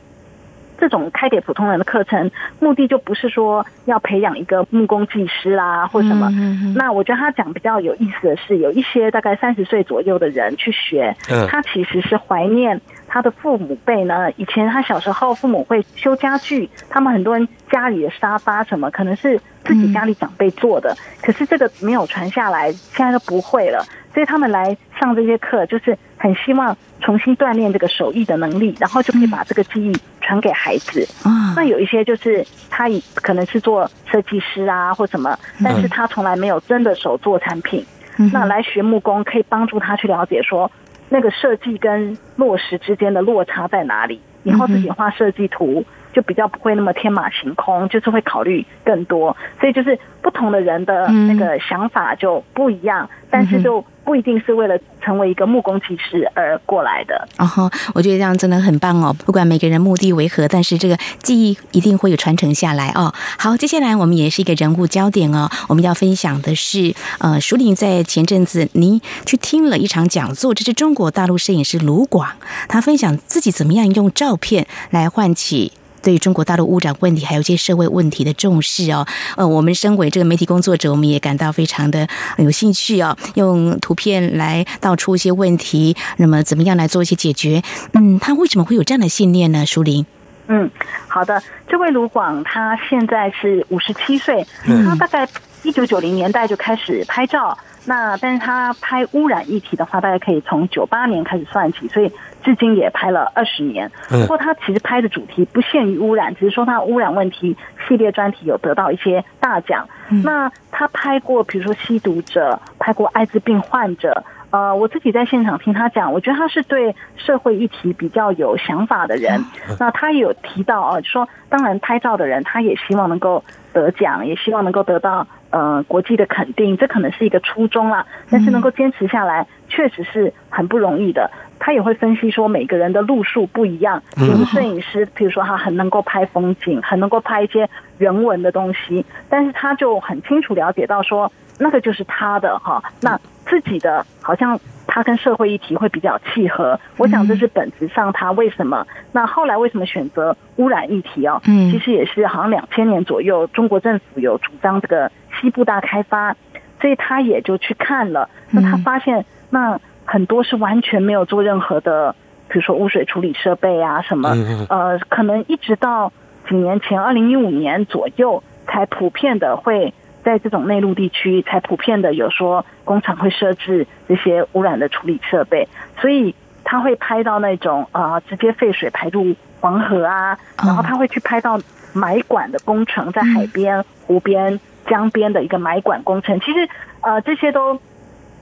[0.83, 2.29] 这种开给普通人的课程，
[2.59, 6.29] 目的就不是说要培养一个木工技师啦，或什么。
[6.75, 11.17] 那我觉得他讲比较有意思的是，有一些大概三十岁左右的人去学，
[11.49, 14.33] 他其实是怀念他的父母辈呢。
[14.33, 23.87] 以前他小时候父母会修家具，他们很多人家里的沙发什么，可能是自己家里长辈做的，可是这个没有传下来，现在都不会了。
[24.13, 29.93] 所以他们来上这些课，就是很希望重新锻炼这个手艺的能力，然后就可以把这个技艺。
[30.25, 37.85] 传给孩子啊，那有一些就是他可能是做设计师啊或什么，但是他从来没有真的手做产品。
[38.33, 40.71] 那来学木工可以帮助他去了解说，
[41.09, 45.85] 那个设计跟落实之间的落差在哪里以后自己画设计图。
[46.13, 57.27] 就比较不会那么天马行空，就是会考虑更多，所以就是不同的人的那个想法就不一样，但是就不一定是为了成为一个木工技师而过来的。
[57.39, 59.15] 哦吼，我觉得这样真的很棒哦！
[59.25, 63.13] 不管每个人目的为何，但是这个记忆一定会有传承下来哦。
[63.39, 72.29] 好，接下来我们也是一个人物焦点哦，我们要分享的是，呃，淑玲在前阵子您去听了一场讲座，这是中国大陆摄影师卢广，
[72.69, 75.73] 他分享自己怎么样用照片来唤起。
[76.03, 82.07] 对中国大陆污染问题，还有一些社会问题的重视哦，呃，我们身为这个媒体工作者，我们也感到非常的
[82.39, 87.63] 有兴趣哦，用图片来道出一些问题，那么怎么样来做一些解决？
[87.93, 89.65] 嗯，他为什么会有这样的信念呢？
[89.65, 90.05] 舒林，
[90.49, 90.71] 嗯，
[91.07, 95.29] 好的，这位卢广他现在是五十七岁，他大概
[95.63, 97.57] 一九九零年代就开始拍照，
[97.87, 102.13] 那但是他拍污染议题的话，大概可以从九八年开始算起，所以。
[102.45, 107.57] 至今也拍了二十年，不过他其实拍的主题不限于污染，只是说他污染问题
[107.87, 109.89] 系列专题有得到一些大奖。
[110.25, 114.25] 那他拍过，比如说吸毒者，拍过艾滋病患者。
[114.53, 119.43] 呃，我自己在现场听他讲，我觉得他是对社会议题比较有想法的人。
[119.81, 123.43] 那他也有提到啊，说当然拍照的人，他也希望能够
[123.73, 128.07] 得奖，也希望能够得到呃国际的肯定，这可能是一个初衷啦。
[128.29, 131.31] 但是能够坚持下来，确实是很不容易的。
[131.59, 134.03] 他也会分析说，每个人的路数不一样。
[134.17, 141.33] 比如摄影师，比如说他很能够拍风景，很能够拍一些人文的东西，但是他就很清楚了解到说，
[141.63, 142.83] 那个就是他的哈。
[143.01, 146.79] 那自己的好像他跟社会议题会比较契合。
[146.97, 148.87] 我想这是本质上他为什么。
[149.13, 151.41] 那后来为什么选择污染议题哦？
[151.47, 155.11] 嗯，其实也是好像两千年左右，中国政府有主张这个
[155.41, 156.37] 西部大开发，
[156.81, 158.29] 所以他也就去看了。
[158.51, 159.81] 那他发现那。
[160.05, 162.15] 很多是完全没有做任何的，
[162.49, 164.31] 比如说污水处理设备啊什么，
[164.69, 166.13] 呃，可能一直到
[166.49, 169.95] 几年前，二零一五年左右，才普遍的会
[170.25, 175.69] 在这种内陆地区才普遍的有说工厂会设置这些污染的处理设备，
[176.01, 181.61] 所以他会拍到那种啊直接废水排入黄河啊，然后他会去拍到
[181.93, 186.69] 埋管的工程，在海边、湖边、江边的一个埋管工程，其实
[187.01, 187.81] 呃这些都。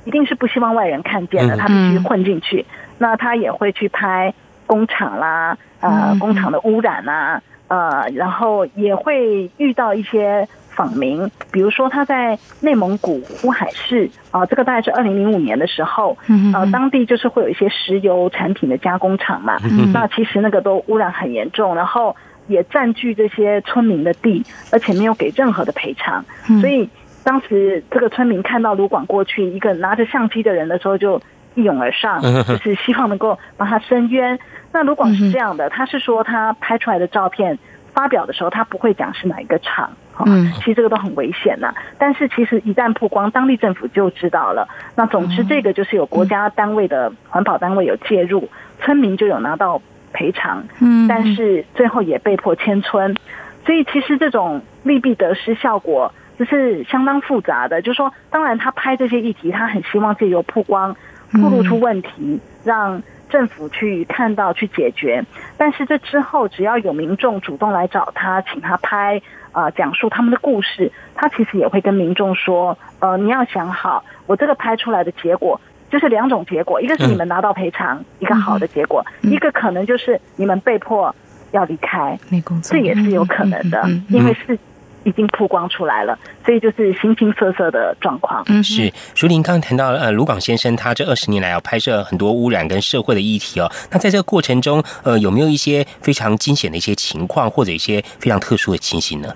[0.07, 2.65] 一定是不希望外人看见的，他必须混进去。
[2.97, 4.33] 那他也会去拍
[4.67, 10.49] 工厂啦，呃，工厂的污染啊，呃，然后也会遇到一些
[10.81, 16.17] 访民，比如说他在内蒙古乌海市啊，这个大概是二零零五年的时候，
[16.55, 19.59] 呃，当地就是会有一些石油产品的加工厂嘛，
[19.93, 22.17] 那其实那个都污染很严重，然后
[22.47, 26.25] 也占据这些村民的地，而且没有给任何的赔偿，
[26.63, 26.89] 所以。
[27.23, 31.21] 当时这个村民看到卢广过去，一个拿着相机的人的时候，就
[31.55, 32.19] 一涌而上，
[32.49, 34.39] 就是希望能够帮他伸冤。
[34.73, 37.59] 那卢广是这样的，他是说他拍出来的照片
[37.93, 39.93] 发表的时候，他不会讲是哪一个厂，
[40.27, 41.75] 嗯，其实这个都很危险呐。
[41.99, 44.69] 但是其实一旦曝光，当地政府就知道了。
[44.95, 48.49] 那总之，这个就是有国家单位的环保单位有介入，
[48.81, 49.81] 村民就有拿到
[50.13, 53.17] 赔偿，嗯，但是最后也被迫迁村。
[53.65, 56.13] 所以其实这种利弊得失效果。
[56.39, 60.97] 就是相当复杂的，就是说，当然他拍这些议题，他很希望借由曝光，
[61.35, 65.23] 暴露出问题，让政府去看到、去解决。
[65.59, 69.21] 但是这之后，只要有民众主动来找他，请他拍，
[69.53, 81.15] 啊，讲述他们的故事，他其实也会跟民众说，呃，你要想好，我这个拍出来的结果就是两种结果，一个是你们拿到赔偿，一个好的结果，一个可能就是你们被迫
[81.53, 82.19] 要离开，
[82.63, 84.59] 这也是有可能的，因为是。
[85.05, 88.43] 已经曝光出来了，所以就是形形色色的状况。
[88.49, 88.93] 嗯，是。
[89.15, 93.71] 淑玲刚刚谈到呃，卢广先生他这二十年来啊，拍摄很多污染跟社会的议题哦。
[93.91, 99.35] 那在这个过程中，呃，有没有一些非常惊险的一些情况，或者一些非常特殊的情形呢？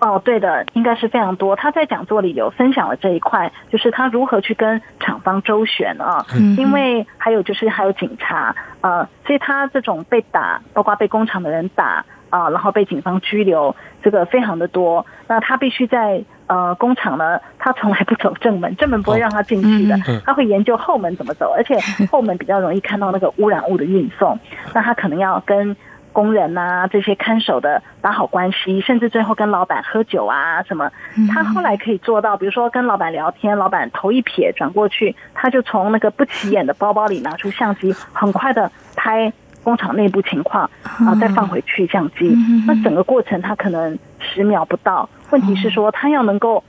[0.00, 1.56] 哦，对的，应该是非常多。
[1.56, 6.24] 他在讲座里有分享了这一块，就是他如何去跟厂方周旋啊。
[6.34, 6.54] 嗯。
[6.56, 12.04] 因为还有就是还有警察呃，所以他这种被打，包括被工厂的人打。
[12.30, 15.04] 啊，然后被警方拘留，这个非常的多。
[15.26, 19.96] 那他必须在呃工厂呢，他从来不走正门，正门不会让他进去的。
[20.24, 21.78] 他会研究后门怎么走，而且
[22.10, 24.38] 后门比较容易看到那个污染物的运送。
[24.74, 25.76] 那他可能要跟
[26.12, 30.90] 工人呐这些看守的打好关系，甚至最后跟老板喝酒啊什么。
[31.32, 39.32] 他后来可以做到，比如说跟老板聊天，老板头一撇转过去，他就从那个不起眼的包包里拿出相机，很快的拍。
[39.68, 42.34] 工厂内部情况，然后再放回去相机，
[42.66, 45.06] 那整个过程他可能十秒不到。
[45.28, 46.64] 问题是说，他要能够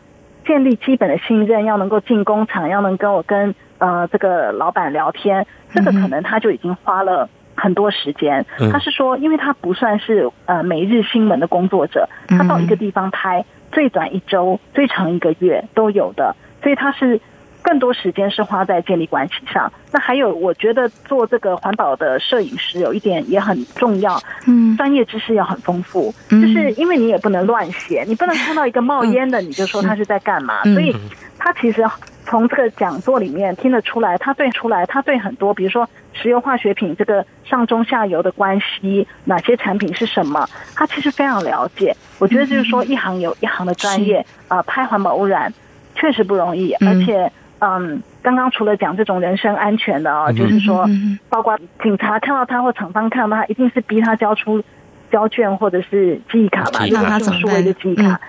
[0.45, 8.45] 建立基本的信任，要能够进工厂，要能跟我跟呃这个老板聊天，这个可能他就已经花了很多时间。
[8.59, 17.21] 嗯他是说，因为他不算是呃每日新闻的工作者，他到一个地方拍，最短一周，最长一个月都有的，所以他是。
[17.61, 19.71] 更多时间是花在建立关系上。
[19.91, 26.41] 那还有，我觉得做这个环保的摄影师有一点也很重要，嗯，专业知识要很丰富，嗯。
[26.41, 30.73] 就是因为你也不能乱写，你不能看到一个冒烟的你就说他是在干嘛，嗯。
[30.73, 30.95] 所以
[31.37, 31.83] 他其实
[32.25, 41.95] 从这个讲座里面听得出来，他对出来，他对很多，比如说石油化学品这个上中下游的关系，哪些产品是什么，他其实非常了解。
[42.19, 45.51] 我觉得就是说，一行有一行的专业，啊，拍环保污染
[45.95, 46.87] 确实不容易，嗯。
[46.87, 47.31] 而且。
[47.59, 50.87] 嗯，刚刚除了讲这种人身安全的哦，就是说，
[51.29, 54.63] 包括警察看到他或厂方看到他，一定是逼他交出
[55.11, 58.19] 交卷或者是记忆卡嘛，那他就是数位的记忆卡。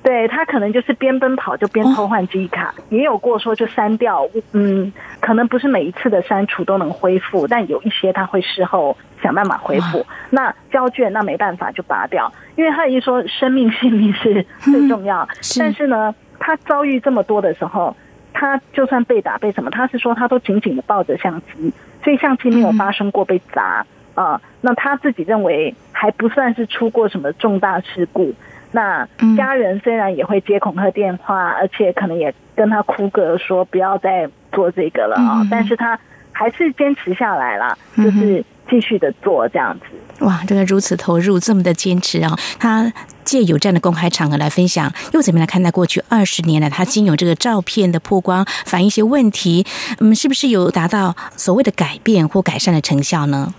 [0.00, 10.06] 对他可能就是边奔跑就边偷换记忆卡，也有过说就删掉，嗯，可能不是每一次的删除都能恢复，但有一些他会事后想办法恢复。
[10.30, 15.28] 那交卷那没办法就拔掉，因为他一说生命性命是最重要，
[15.58, 17.94] 但是呢，他遭遇这么多的时候。
[18.40, 21.72] 他就算被打被什么，他是说他都紧紧的抱着相机，
[22.04, 23.84] 所以相机没有发生过被砸
[24.14, 24.40] 啊、呃。
[24.60, 28.32] 那他自己认为还不算是出过什么重大事故。
[28.70, 35.98] 那家人虽然也会接恐吓电话，而且可能也跟他哭个说不要再做这个了啊、但是他
[36.30, 40.24] 还是坚持下来了，就是继续的做这样子。
[40.24, 42.30] 哇，真的如此投入，这么的坚持啊！
[42.60, 42.92] 他
[43.28, 49.66] 借有这样的公开场合来分享，又怎么样来看待过去二十年来他经由这个照片的曝光，反映一些问题，
[50.00, 53.52] 嗯，是不是有达到所谓的改变或改善的成效呢？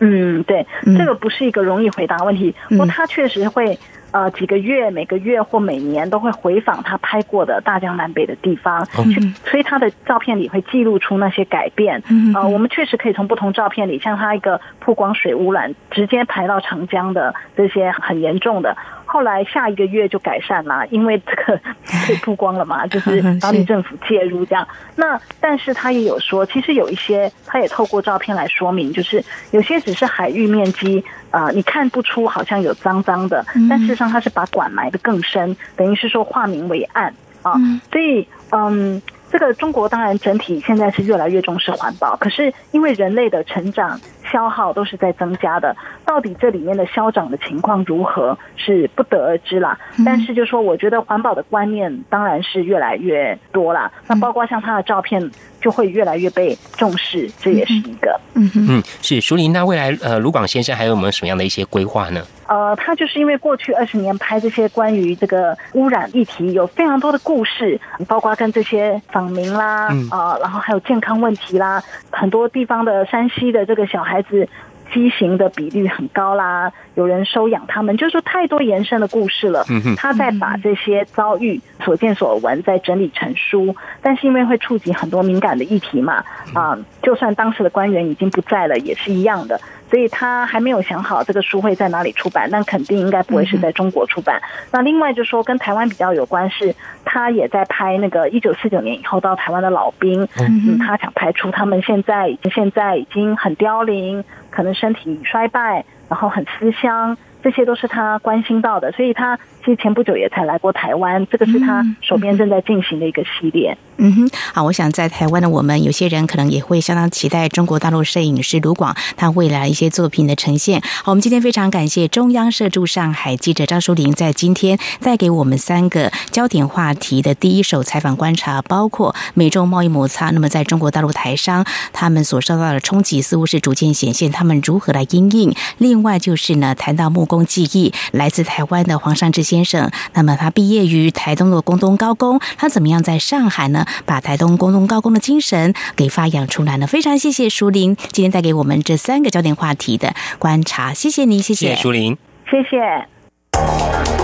[0.00, 3.78] 嗯，对，这个不是一个容易回答问题，不过他确实会。
[4.14, 12.00] 呃，几个月、每个月或每年都会回访他拍过的大江南北的地方，去，所以他的照片里会记录出那些改变。
[12.32, 18.76] 呃，我们确实可以从不同照片里，像他一个曝光水污染，直接排到长江的这些很严重的，
[19.14, 21.56] 后来下一个月就改善了，因为这个
[22.08, 24.66] 被曝光了嘛，就是 当地政府介入这样。
[24.96, 31.04] 那但是他也有说，其实有一些他也透过照片来说明，就是有些只是海域面积。
[31.30, 37.12] 啊、呃，你看不出好像有脏脏的，但事实上它是把管埋得更深，等于是说化名为暗
[37.42, 37.54] 啊。
[37.90, 39.02] 所以，嗯，
[39.32, 44.00] 这个中国当然整体现在是越来越重视环保，可是因为人类的成长
[44.34, 49.78] 消耗都是在增加的，到底这里面的消长的情况如何是不得而知啦。
[50.04, 53.92] 但是就说，我觉得环保的观念当然是越来越多啦。
[54.08, 55.30] 那包括像他的照片。
[55.64, 58.20] 就会越来越被重视，这也是一个。
[58.34, 59.50] 嗯嗯，是淑玲。
[59.50, 62.22] 那未来呃，卢广先生还有没有什么样的一些规划呢？
[62.48, 74.46] 呃，他就是因为过去二十年拍这些关于这个污染议题，有非常多的故事，包括跟这些访民啦，嗯、呃，然后还有健康问题啦，很多地方的山西的这个小孩子。
[74.92, 79.64] 畸形的比率很高啦，有人收养他们，就是说太多延伸的故事了。
[79.96, 86.24] 他在把这些遭遇、所见所闻再整理成书，但是因为会触及很多敏感的议题嘛，
[86.54, 89.60] 啊，就算当时的官员已经不在了，也是一样的。
[89.94, 94.42] 所以他还没有想好这个书会在哪里出版，但肯定应该不会是在中国出版。
[94.72, 96.74] 那另外就说跟台湾比较有关是，
[97.04, 107.16] 他也在拍那个一九四九年以后到台湾的老兵，嗯，他想拍出他们现在已经现在已经很凋零，可能身体衰败，然后很思乡。
[107.44, 113.76] 这些都是他关心到的，所以他其实前不久也才来过台湾，这个是他手边正在进行的一个系列。
[113.96, 120.82] 嗯哼，好，我想在台湾的我们有些人可能也会相当期待中国大陆摄影师卢广他未来一些作品的呈现。
[120.82, 135.54] 好，我们今天非常感谢中央社驻上海记者张淑玲在今天带给我们三个焦点话题的第一手采访观察，包括美中贸易摩擦，那么在中国大陆台商他们所受到的冲击似乎是逐渐显现，他们如何来应应？
[135.78, 143.86] 另外就是呢，谈到木工技艺，来自台湾的黄尚志先生，那么他毕业于台东的工东高工，他怎么样在上海呢？
[144.04, 146.88] 把台东工东高工的精神给发扬出来呢？
[146.88, 152.18] 非常谢谢舒林今天带给我们这三个焦点话题的观察，谢谢你，谢谢舒林，
[152.50, 154.23] 谢谢。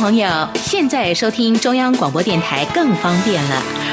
[0.00, 3.79] 朋友，现在收听中央广播电台更方便了。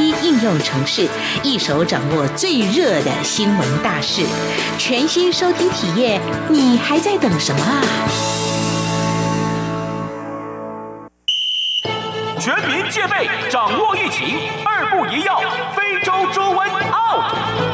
[0.00, 1.08] 应用城市，
[1.42, 4.22] 一手掌握最热的新闻大事。
[4.78, 7.82] 全新收听体验，你还在等什么啊？
[12.38, 15.40] 全民戒备，掌握疫情，二不一要，
[15.74, 17.73] 非洲猪瘟哦。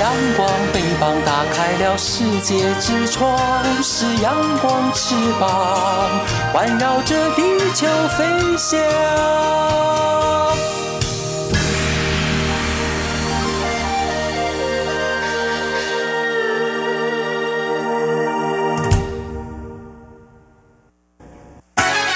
[0.00, 3.38] 阳光，翅膀打开了世界之窗；
[3.82, 6.08] 是阳光，翅膀
[6.54, 7.42] 环绕着地
[7.74, 7.86] 球
[8.16, 8.80] 飞翔。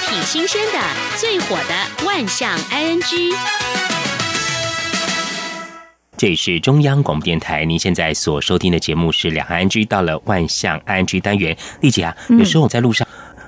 [0.07, 0.79] 挺新鲜的，
[1.17, 3.35] 最火的万象 ING。
[6.17, 11.55] 这里是中央广播电台，您现在所收听的节目是两岸 ING，到了万象 ING 单元。
[11.81, 13.05] 丽姐啊，有时候我在路上，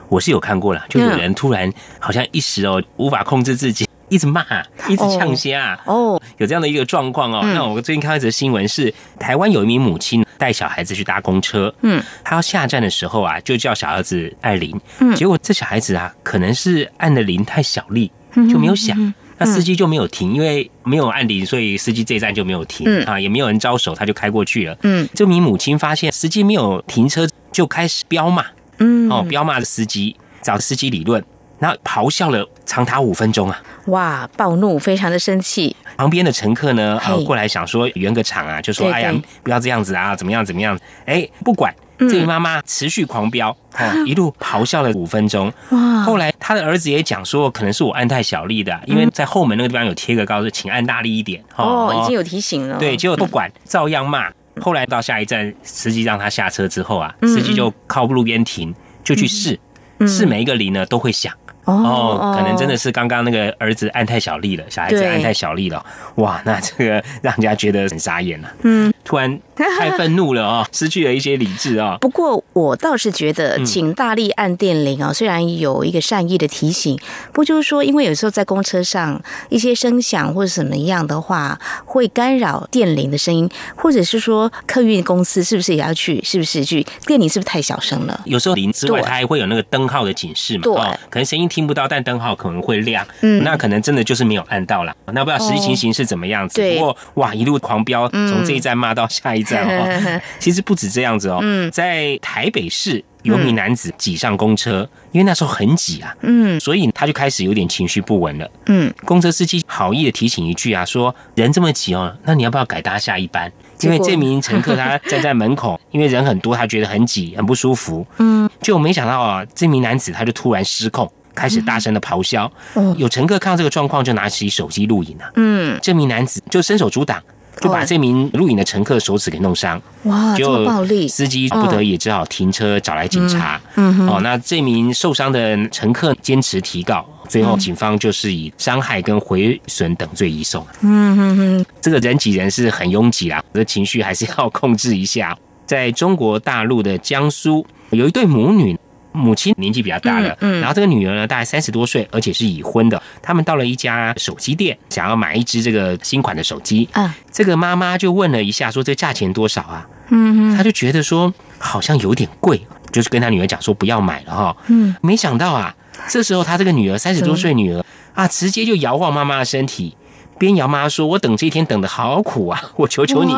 [0.09, 4.43] 我是有看过了，就有人突然好像一时哦无法控制自己，一直骂，
[4.89, 5.79] 一直呛虾。
[5.85, 7.39] 哦，有这样的一个状况哦。
[7.53, 18.11] 那我最近看到一则新闻是，台湾有一名母亲带小孩子去搭公车，嗯，他要下站的时候啊，就叫小儿子按铃，嗯，结果这小孩子啊，可能是按的铃太小力，
[18.51, 19.13] 就没有响。
[19.37, 24.77] 那司机就没有停，因为没有按铃，所以司机这一站就没有停啊，也没有人招手，他就开过去了。
[24.83, 28.45] 嗯，这名母亲发现司机没有停车，就开始飙骂，
[28.79, 31.23] 嗯，哦，飙骂的司机，找司机理论，
[31.59, 33.61] 然后咆哮了长达五分钟啊！
[33.87, 35.75] 哇，暴怒，非常的生气。
[35.97, 39.13] 旁边的乘客呢，呃，过来想说圆个场啊，就说：“哎呀，
[39.43, 41.73] 不要这样子啊，怎么样怎么样？”哎，不管。
[41.99, 45.51] 这位妈妈持续狂飙，哦，一路咆哮了五分钟。
[45.69, 46.01] 哇！
[46.01, 51.43] 后来他的儿子也讲说，可能是我按太小力的，因为在后门那个地方有贴个告示，请按大力一点。
[51.55, 52.77] 哦，已经有提醒了。
[52.77, 54.29] 对，结果不管，照样骂。
[54.59, 58.73] 后来到下一站，司机让他下车之后啊，司机就靠路边停，
[59.03, 59.59] 就去试，
[60.07, 61.33] 试每一个铃呢都会响。
[61.73, 65.85] 哦，可能真的是刚刚那个儿子按太小力了，小孩子按太小力了。
[66.15, 68.51] 哇，那这个让人家觉得很傻眼了。
[68.63, 69.39] 嗯，突然。
[69.57, 71.97] 太愤怒了啊， 失去了一些理智啊。
[71.99, 76.95] 不过我倒是觉得，请大力按电铃啊，虽然有一个善意的提醒，
[77.33, 86.23] 不就是说，因为有时候在公车上一些声响或者什么样的话，会干扰电铃的声音，或者是说客运公司是不是也要去？
[86.23, 88.21] 是不是去电铃是不是太小声了？
[88.25, 90.61] 有时候铃之外，它还会有那个灯号的警示嘛？
[90.61, 90.75] 对，
[91.09, 93.03] 可能声音听不到，但灯号可能会亮。
[93.21, 94.95] 嗯，那可能真的就是没有按到了。
[95.07, 96.61] 那不知道实际情形是怎么样子？
[96.75, 100.21] 不过哇，一路狂飙，从这一站骂到下一站哦。
[100.37, 101.41] 其实不止这样子哦，
[101.71, 113.51] 在台北市有名男子挤上公车，因为那时候很挤啊，嗯，所以他就开始有点情绪不稳了，嗯，公车司机好意的提醒一句啊，说人这么挤哦，那你要不要改搭下一班？
[113.81, 122.51] 因为这名乘客他站在门口， 因为人很多，他觉得很挤，很不舒服，嗯，就没想到啊，这名男子他就突然失控，开始大声的咆哮，
[122.97, 127.21] 有乘客看到这个状况，就拿起手机录影了，嗯，这名男子就伸手阻挡。
[127.59, 130.35] 就把这名录影的乘客手指给弄伤，哇！
[130.37, 133.59] 就暴力，司机不得已只好停车找来警察。
[133.73, 140.63] 嗯，哦，那这名受伤的乘客坚持提告，最后警方就是以伤害跟毁损等罪移送。
[140.81, 145.35] 嗯哼哼，这个人挤人是很拥挤啊，的情绪还是要控制一下。
[145.65, 148.77] 在中国大陆的江苏，有一对母女。
[149.17, 153.01] 母亲年纪比较大了，嗯嗯然后这个女儿呢大概三十多岁，而且是已婚的。
[153.21, 156.87] 他们到了一家手机店，想要买一只这个新款的手机。
[156.93, 159.87] 啊，这个妈妈就问了一下，说这价钱多少啊？
[160.09, 162.61] 嗯她就觉得说好像有点贵，
[162.91, 164.57] 就是跟她女儿讲说不要买了哈。
[164.67, 165.75] 嗯，没想到啊，
[166.07, 169.97] 这时候她这个女儿三十多岁女儿啊，直接就摇晃妈妈的身体。
[170.37, 172.61] 边瑶妈妈说：“我等这一天等的好苦啊！
[172.77, 173.33] 我求求你，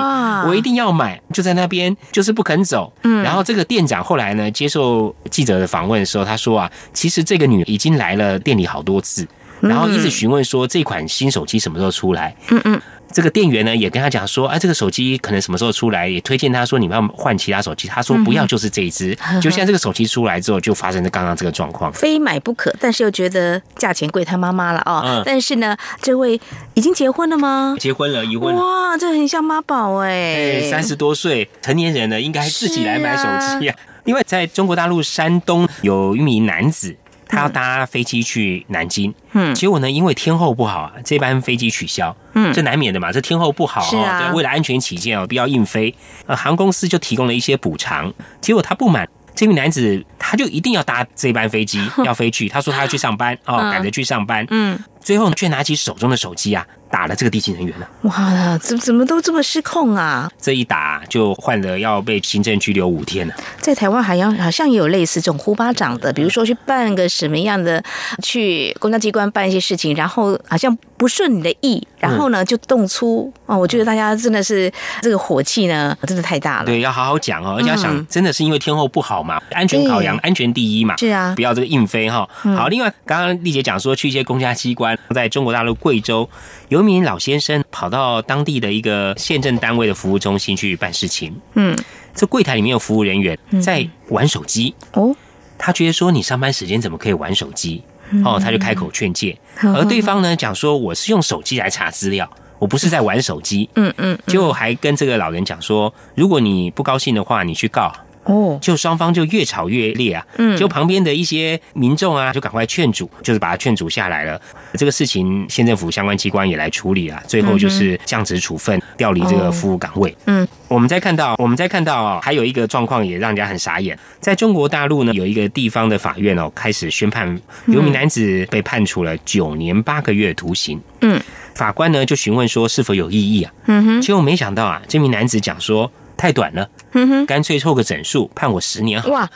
[0.47, 2.91] 我一定要买。”就在那边就是不肯走。
[3.04, 9.28] 嗯然后这个店长后来呢，接受记者的访问的时候，他说啊，其实这个女已经来了店里好多次，
[9.62, 12.36] 然后一直询问说这款新手机什么时候出来。
[12.49, 12.82] 嗯嗯，
[13.12, 17.88] 这个店员呢也跟他讲说，哎、这个手机可能什么时候出来，也推荐他说你们要换其他手机。
[17.88, 19.18] 他说不要，就是这一只。
[19.41, 21.91] 就现在这个手机出来之后，就发生了刚刚这个状况。
[21.93, 25.01] 非买不可，但是又觉得价钱贵他妈妈了哦。
[25.05, 26.39] 嗯但是呢，这位
[26.74, 27.76] 已经结婚了吗？
[27.80, 28.62] 结婚了，已婚了。
[28.62, 33.76] 哇，这很像妈宝哎哎，，三十多岁成年人了，应该自己来买手机啊。
[34.05, 36.95] 另外，在中国大陆山东有一名男子，
[37.30, 39.56] 他要搭飞机去南京，嗯。
[39.56, 42.52] 结果呢，因为天候不好啊，这班飞机取消，嗯。
[42.52, 44.20] 这难免的嘛，这天候不好哦，是啊。
[44.20, 45.94] 对为了安全起见哦，不要硬飞，
[46.26, 48.12] 呃，航空公司就提供了一些补偿，
[48.42, 49.08] 结果他不满。
[49.36, 53.72] 这名男子他就一定要搭这班飞机 要飞去，他说他要去上班哦，嗯。
[53.72, 57.88] 赶着去上班，嗯，最后却拿起手中的手机啊，打了这个地勤人员了。
[58.02, 60.30] 哇，怎怎么都这么失控啊？
[60.40, 63.34] 这一打就换了要被行政拘留五天了。
[63.60, 67.84] 在台湾好像好像也有类似这种呼巴掌的，比如说去办个什么样的，
[68.24, 73.58] 去公家机关办一些事情，然后好像不顺你的意，然后呢就动粗啊、哦！
[73.58, 74.70] 我觉得大家真的是
[75.02, 76.66] 这个火气呢，真的太大了。
[76.66, 81.34] 对，要好好讲哦，而且要想嗯，真的是因为天候不好嘛，安全考量，安全第一嘛，是啊。
[81.38, 82.28] 不要这个硬飞哈。
[82.43, 82.54] 嗯。
[82.54, 86.30] 好，另外刚刚丽姐讲说，去一些公家机关，在中国大陆贵州，
[86.68, 91.74] 有一名老先生跑到当地的一个县政单位的服务中心去办事情，嗯，
[92.14, 93.62] 这柜台里面有服务人员嗯。
[93.62, 95.16] 在玩手机，哦，
[95.58, 97.84] 他觉得说你上班时间怎么可以玩手机？
[98.12, 103.70] 嗯哦，他就开口劝诫，而对方呢讲说我是用手机来查资料，我不是在玩手机。
[103.76, 107.91] 嗯嗯，结果还跟这个老人讲说，如果你不高兴的话，你去告。
[108.26, 114.39] 哦，就双方就越吵越烈啊，嗯就旁边的一些民众啊，就赶快劝阻，就是把他劝阻下来了。
[114.74, 120.16] 这个事情，县政府相关机关也来处理了，最后就是降职处分，调离这个服务岗位。
[120.26, 127.28] 嗯，我们再看到，我们再看到啊，还有一个状况也让人家很傻眼，在中国大陆呢，有一个地方的法院哦，开始宣判
[127.65, 130.80] 有一名男子被判处了九年八个月徒刑。
[131.01, 131.20] 嗯，
[131.55, 133.51] 法官呢就询问说是否有异议啊？
[133.65, 139.07] 嗯哼，结果没想到啊，这名男子讲说太短了，嗯哼，干脆凑个整数，判我十年好。
[139.07, 139.30] 哇，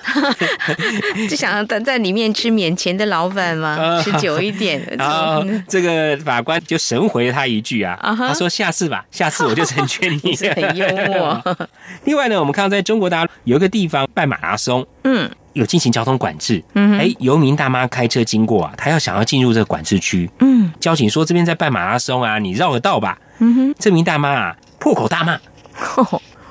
[1.29, 3.77] 就想要等在里面吃免钱的老板吗？
[3.79, 4.85] 呃吃久一点。
[4.99, 10.35] 然后这个法官就神回了他一句啊， 他说下次吧，下次我就成全你。
[10.35, 11.57] 是很幽默。
[12.03, 16.61] 另外呢，我们看到在中国大陆有一个地方办马拉松，嗯有进行交通管制。
[16.73, 23.17] 嗯哼哎，有一名大妈开车经过啊，她要想要进入这个管制区，嗯交警说这边在办马拉松啊，你绕个道吧。
[23.39, 25.39] 嗯哼，这名大妈啊，破口大骂，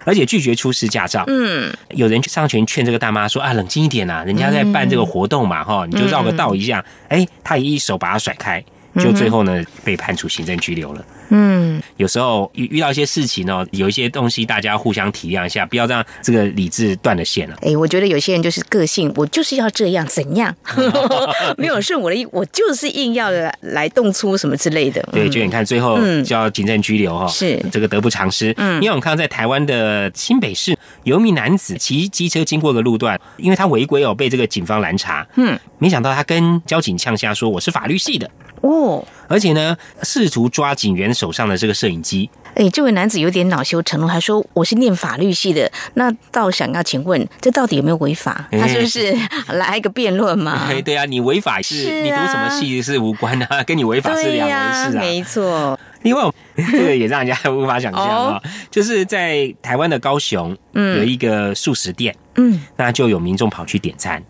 [0.04, 1.24] 而且拒绝出示驾照。
[1.26, 6.84] 嗯有人上前劝这个大妈说啊，冷静一点啊，人家在办这个活动嘛，哈、你就绕个道一下。
[7.08, 8.64] 哎、她也一手把他甩开，
[8.96, 11.04] 就最后呢被判处行政拘留了。
[11.34, 17.56] 嗯，有时候遇遇到一些事情哦，有一些东西大家互相体谅一下，不要让这个理智断了线了。
[17.62, 20.54] 哎，我觉得有些人就是个性，我就是要这样，怎样
[21.56, 25.02] 没有顺我的意，我就是硬要来来动粗什么之类的。
[25.10, 28.52] 对，就你看最后嗯就要行政拘留哈、是这个得不偿失。
[28.58, 35.26] 嗯因为我们看到在台湾的新北市有一名男子骑机车经过个路段，因为他违规哦，被这个警方拦查。
[35.36, 38.30] 嗯，没想到他跟交警呛下说我是法律系的，
[38.62, 42.30] 哦，而且呢试图抓警员手上的这个摄影机。
[42.54, 48.46] 哎，这位男子有点恼羞成怒，还说我是念法律系的，那倒想要请问，这到底有没有违法？
[48.50, 49.16] 哎他是不是
[49.56, 50.66] 来一个辩论嘛？
[50.68, 55.00] 哎，对啊，你违法是是啊你读什么系是无关的、啊，跟你违法是两、回事啊。
[55.00, 55.78] 没错。
[56.02, 56.22] 另外，
[56.56, 58.42] 这个也让人家无法想象啊、哦。
[58.70, 60.98] 就是在台湾的高雄，嗯。
[60.98, 62.60] 有一个素食店，嗯。
[62.76, 64.22] 那就有民众跑去点餐，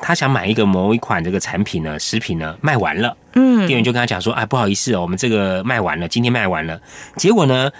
[0.00, 3.66] 他想买一个某一款这个产品呢，食品呢卖完了，嗯。
[3.66, 6.80] 店员就跟他讲说，哎，不好意思哦，我们这个卖完了，今天卖完了。
[7.16, 7.70] 结果呢，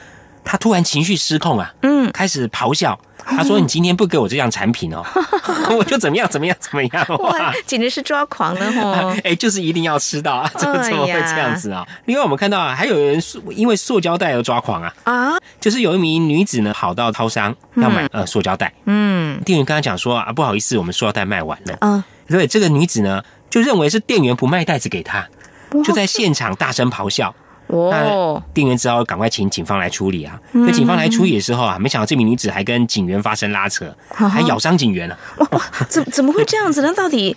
[0.45, 2.99] 他突然情绪失控啊，嗯，开始咆哮。
[3.23, 5.05] 他说：“你今天不给我这样产品哦，
[5.79, 9.15] 我就怎么样怎么样怎么样。”哇，简直是抓狂了哦！
[9.23, 10.51] 哎，就是一定要吃到啊！
[10.57, 11.87] 怎么怎么会这样子啊？
[12.07, 21.77] 另外，我们看到啊，还有人因为塑胶袋而抓狂啊，啊，就是有一名女子呢跑到超商要买呃塑胶袋，嗯店员跟她讲说啊，不好意思，我们塑料袋卖完了。
[21.83, 25.29] 嗯，对，这个女子呢就认为是店员不卖袋子给她，
[25.85, 27.33] 就在现场大声咆哮。
[27.71, 30.39] 哦，店员只好赶快请警方来处理啊。
[30.53, 35.19] 那警方来处理的时候啊，没想到这名女子还跟警员发生拉扯，还咬伤警员了。
[35.51, 36.93] 哇，怎怎么会这样子呢？
[36.95, 37.37] 到底？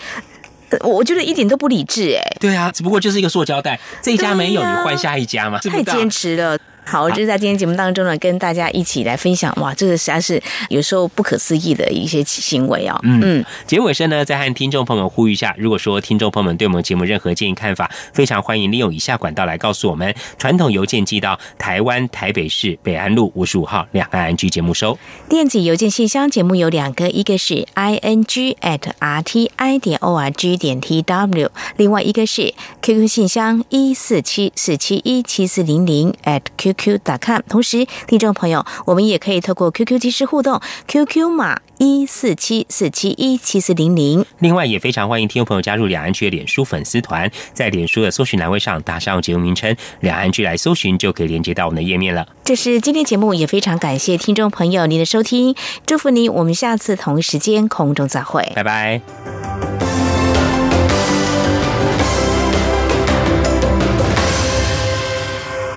[0.81, 2.37] 我觉得一点都不理智哎。
[2.39, 5.59] 对啊，只不过就是一个塑胶袋，这一家没有，你换下一家嘛。
[5.59, 6.57] 太坚持了。
[6.85, 9.53] 好，就是在今天节目当中呢，跟大家一起来分享。
[9.61, 12.99] 哇，这个实在是有时候不可思议的一些行为哦。
[13.03, 20.13] 嗯，节目尾声呢，再和听众朋友们呼吁一下：如果说听众朋友们对我们节目任何建议看法，非常欢迎利用以下管道来告诉我们。
[20.37, 24.97] 传统邮件寄到台湾台北市北安路五十五号两岸 NG 节目收。
[25.29, 33.07] 电子邮件信箱节目有两个，一个是 i n g at r t i 点 o r g 点 t w，另外一个是 QQ
[33.07, 36.72] 信箱一四七四七一七四零零 at q。
[36.73, 44.25] Q 打看，同时听众朋友，我们也可以透过 QQ 即时互动，QQ 码一四七四七一七四零零。
[44.39, 52.27] 另外，也非常欢迎听众朋友加入两岸区的脸书粉丝团，在脸书的搜寻栏位上打上节目名称“两岸区”来搜寻，就可以连接到我们的页面了。
[52.43, 55.55] 这是今天节目，也非常感谢听众朋友您的收听，
[55.85, 59.82] 祝福您，我们下次同一时间空中再会，拜拜。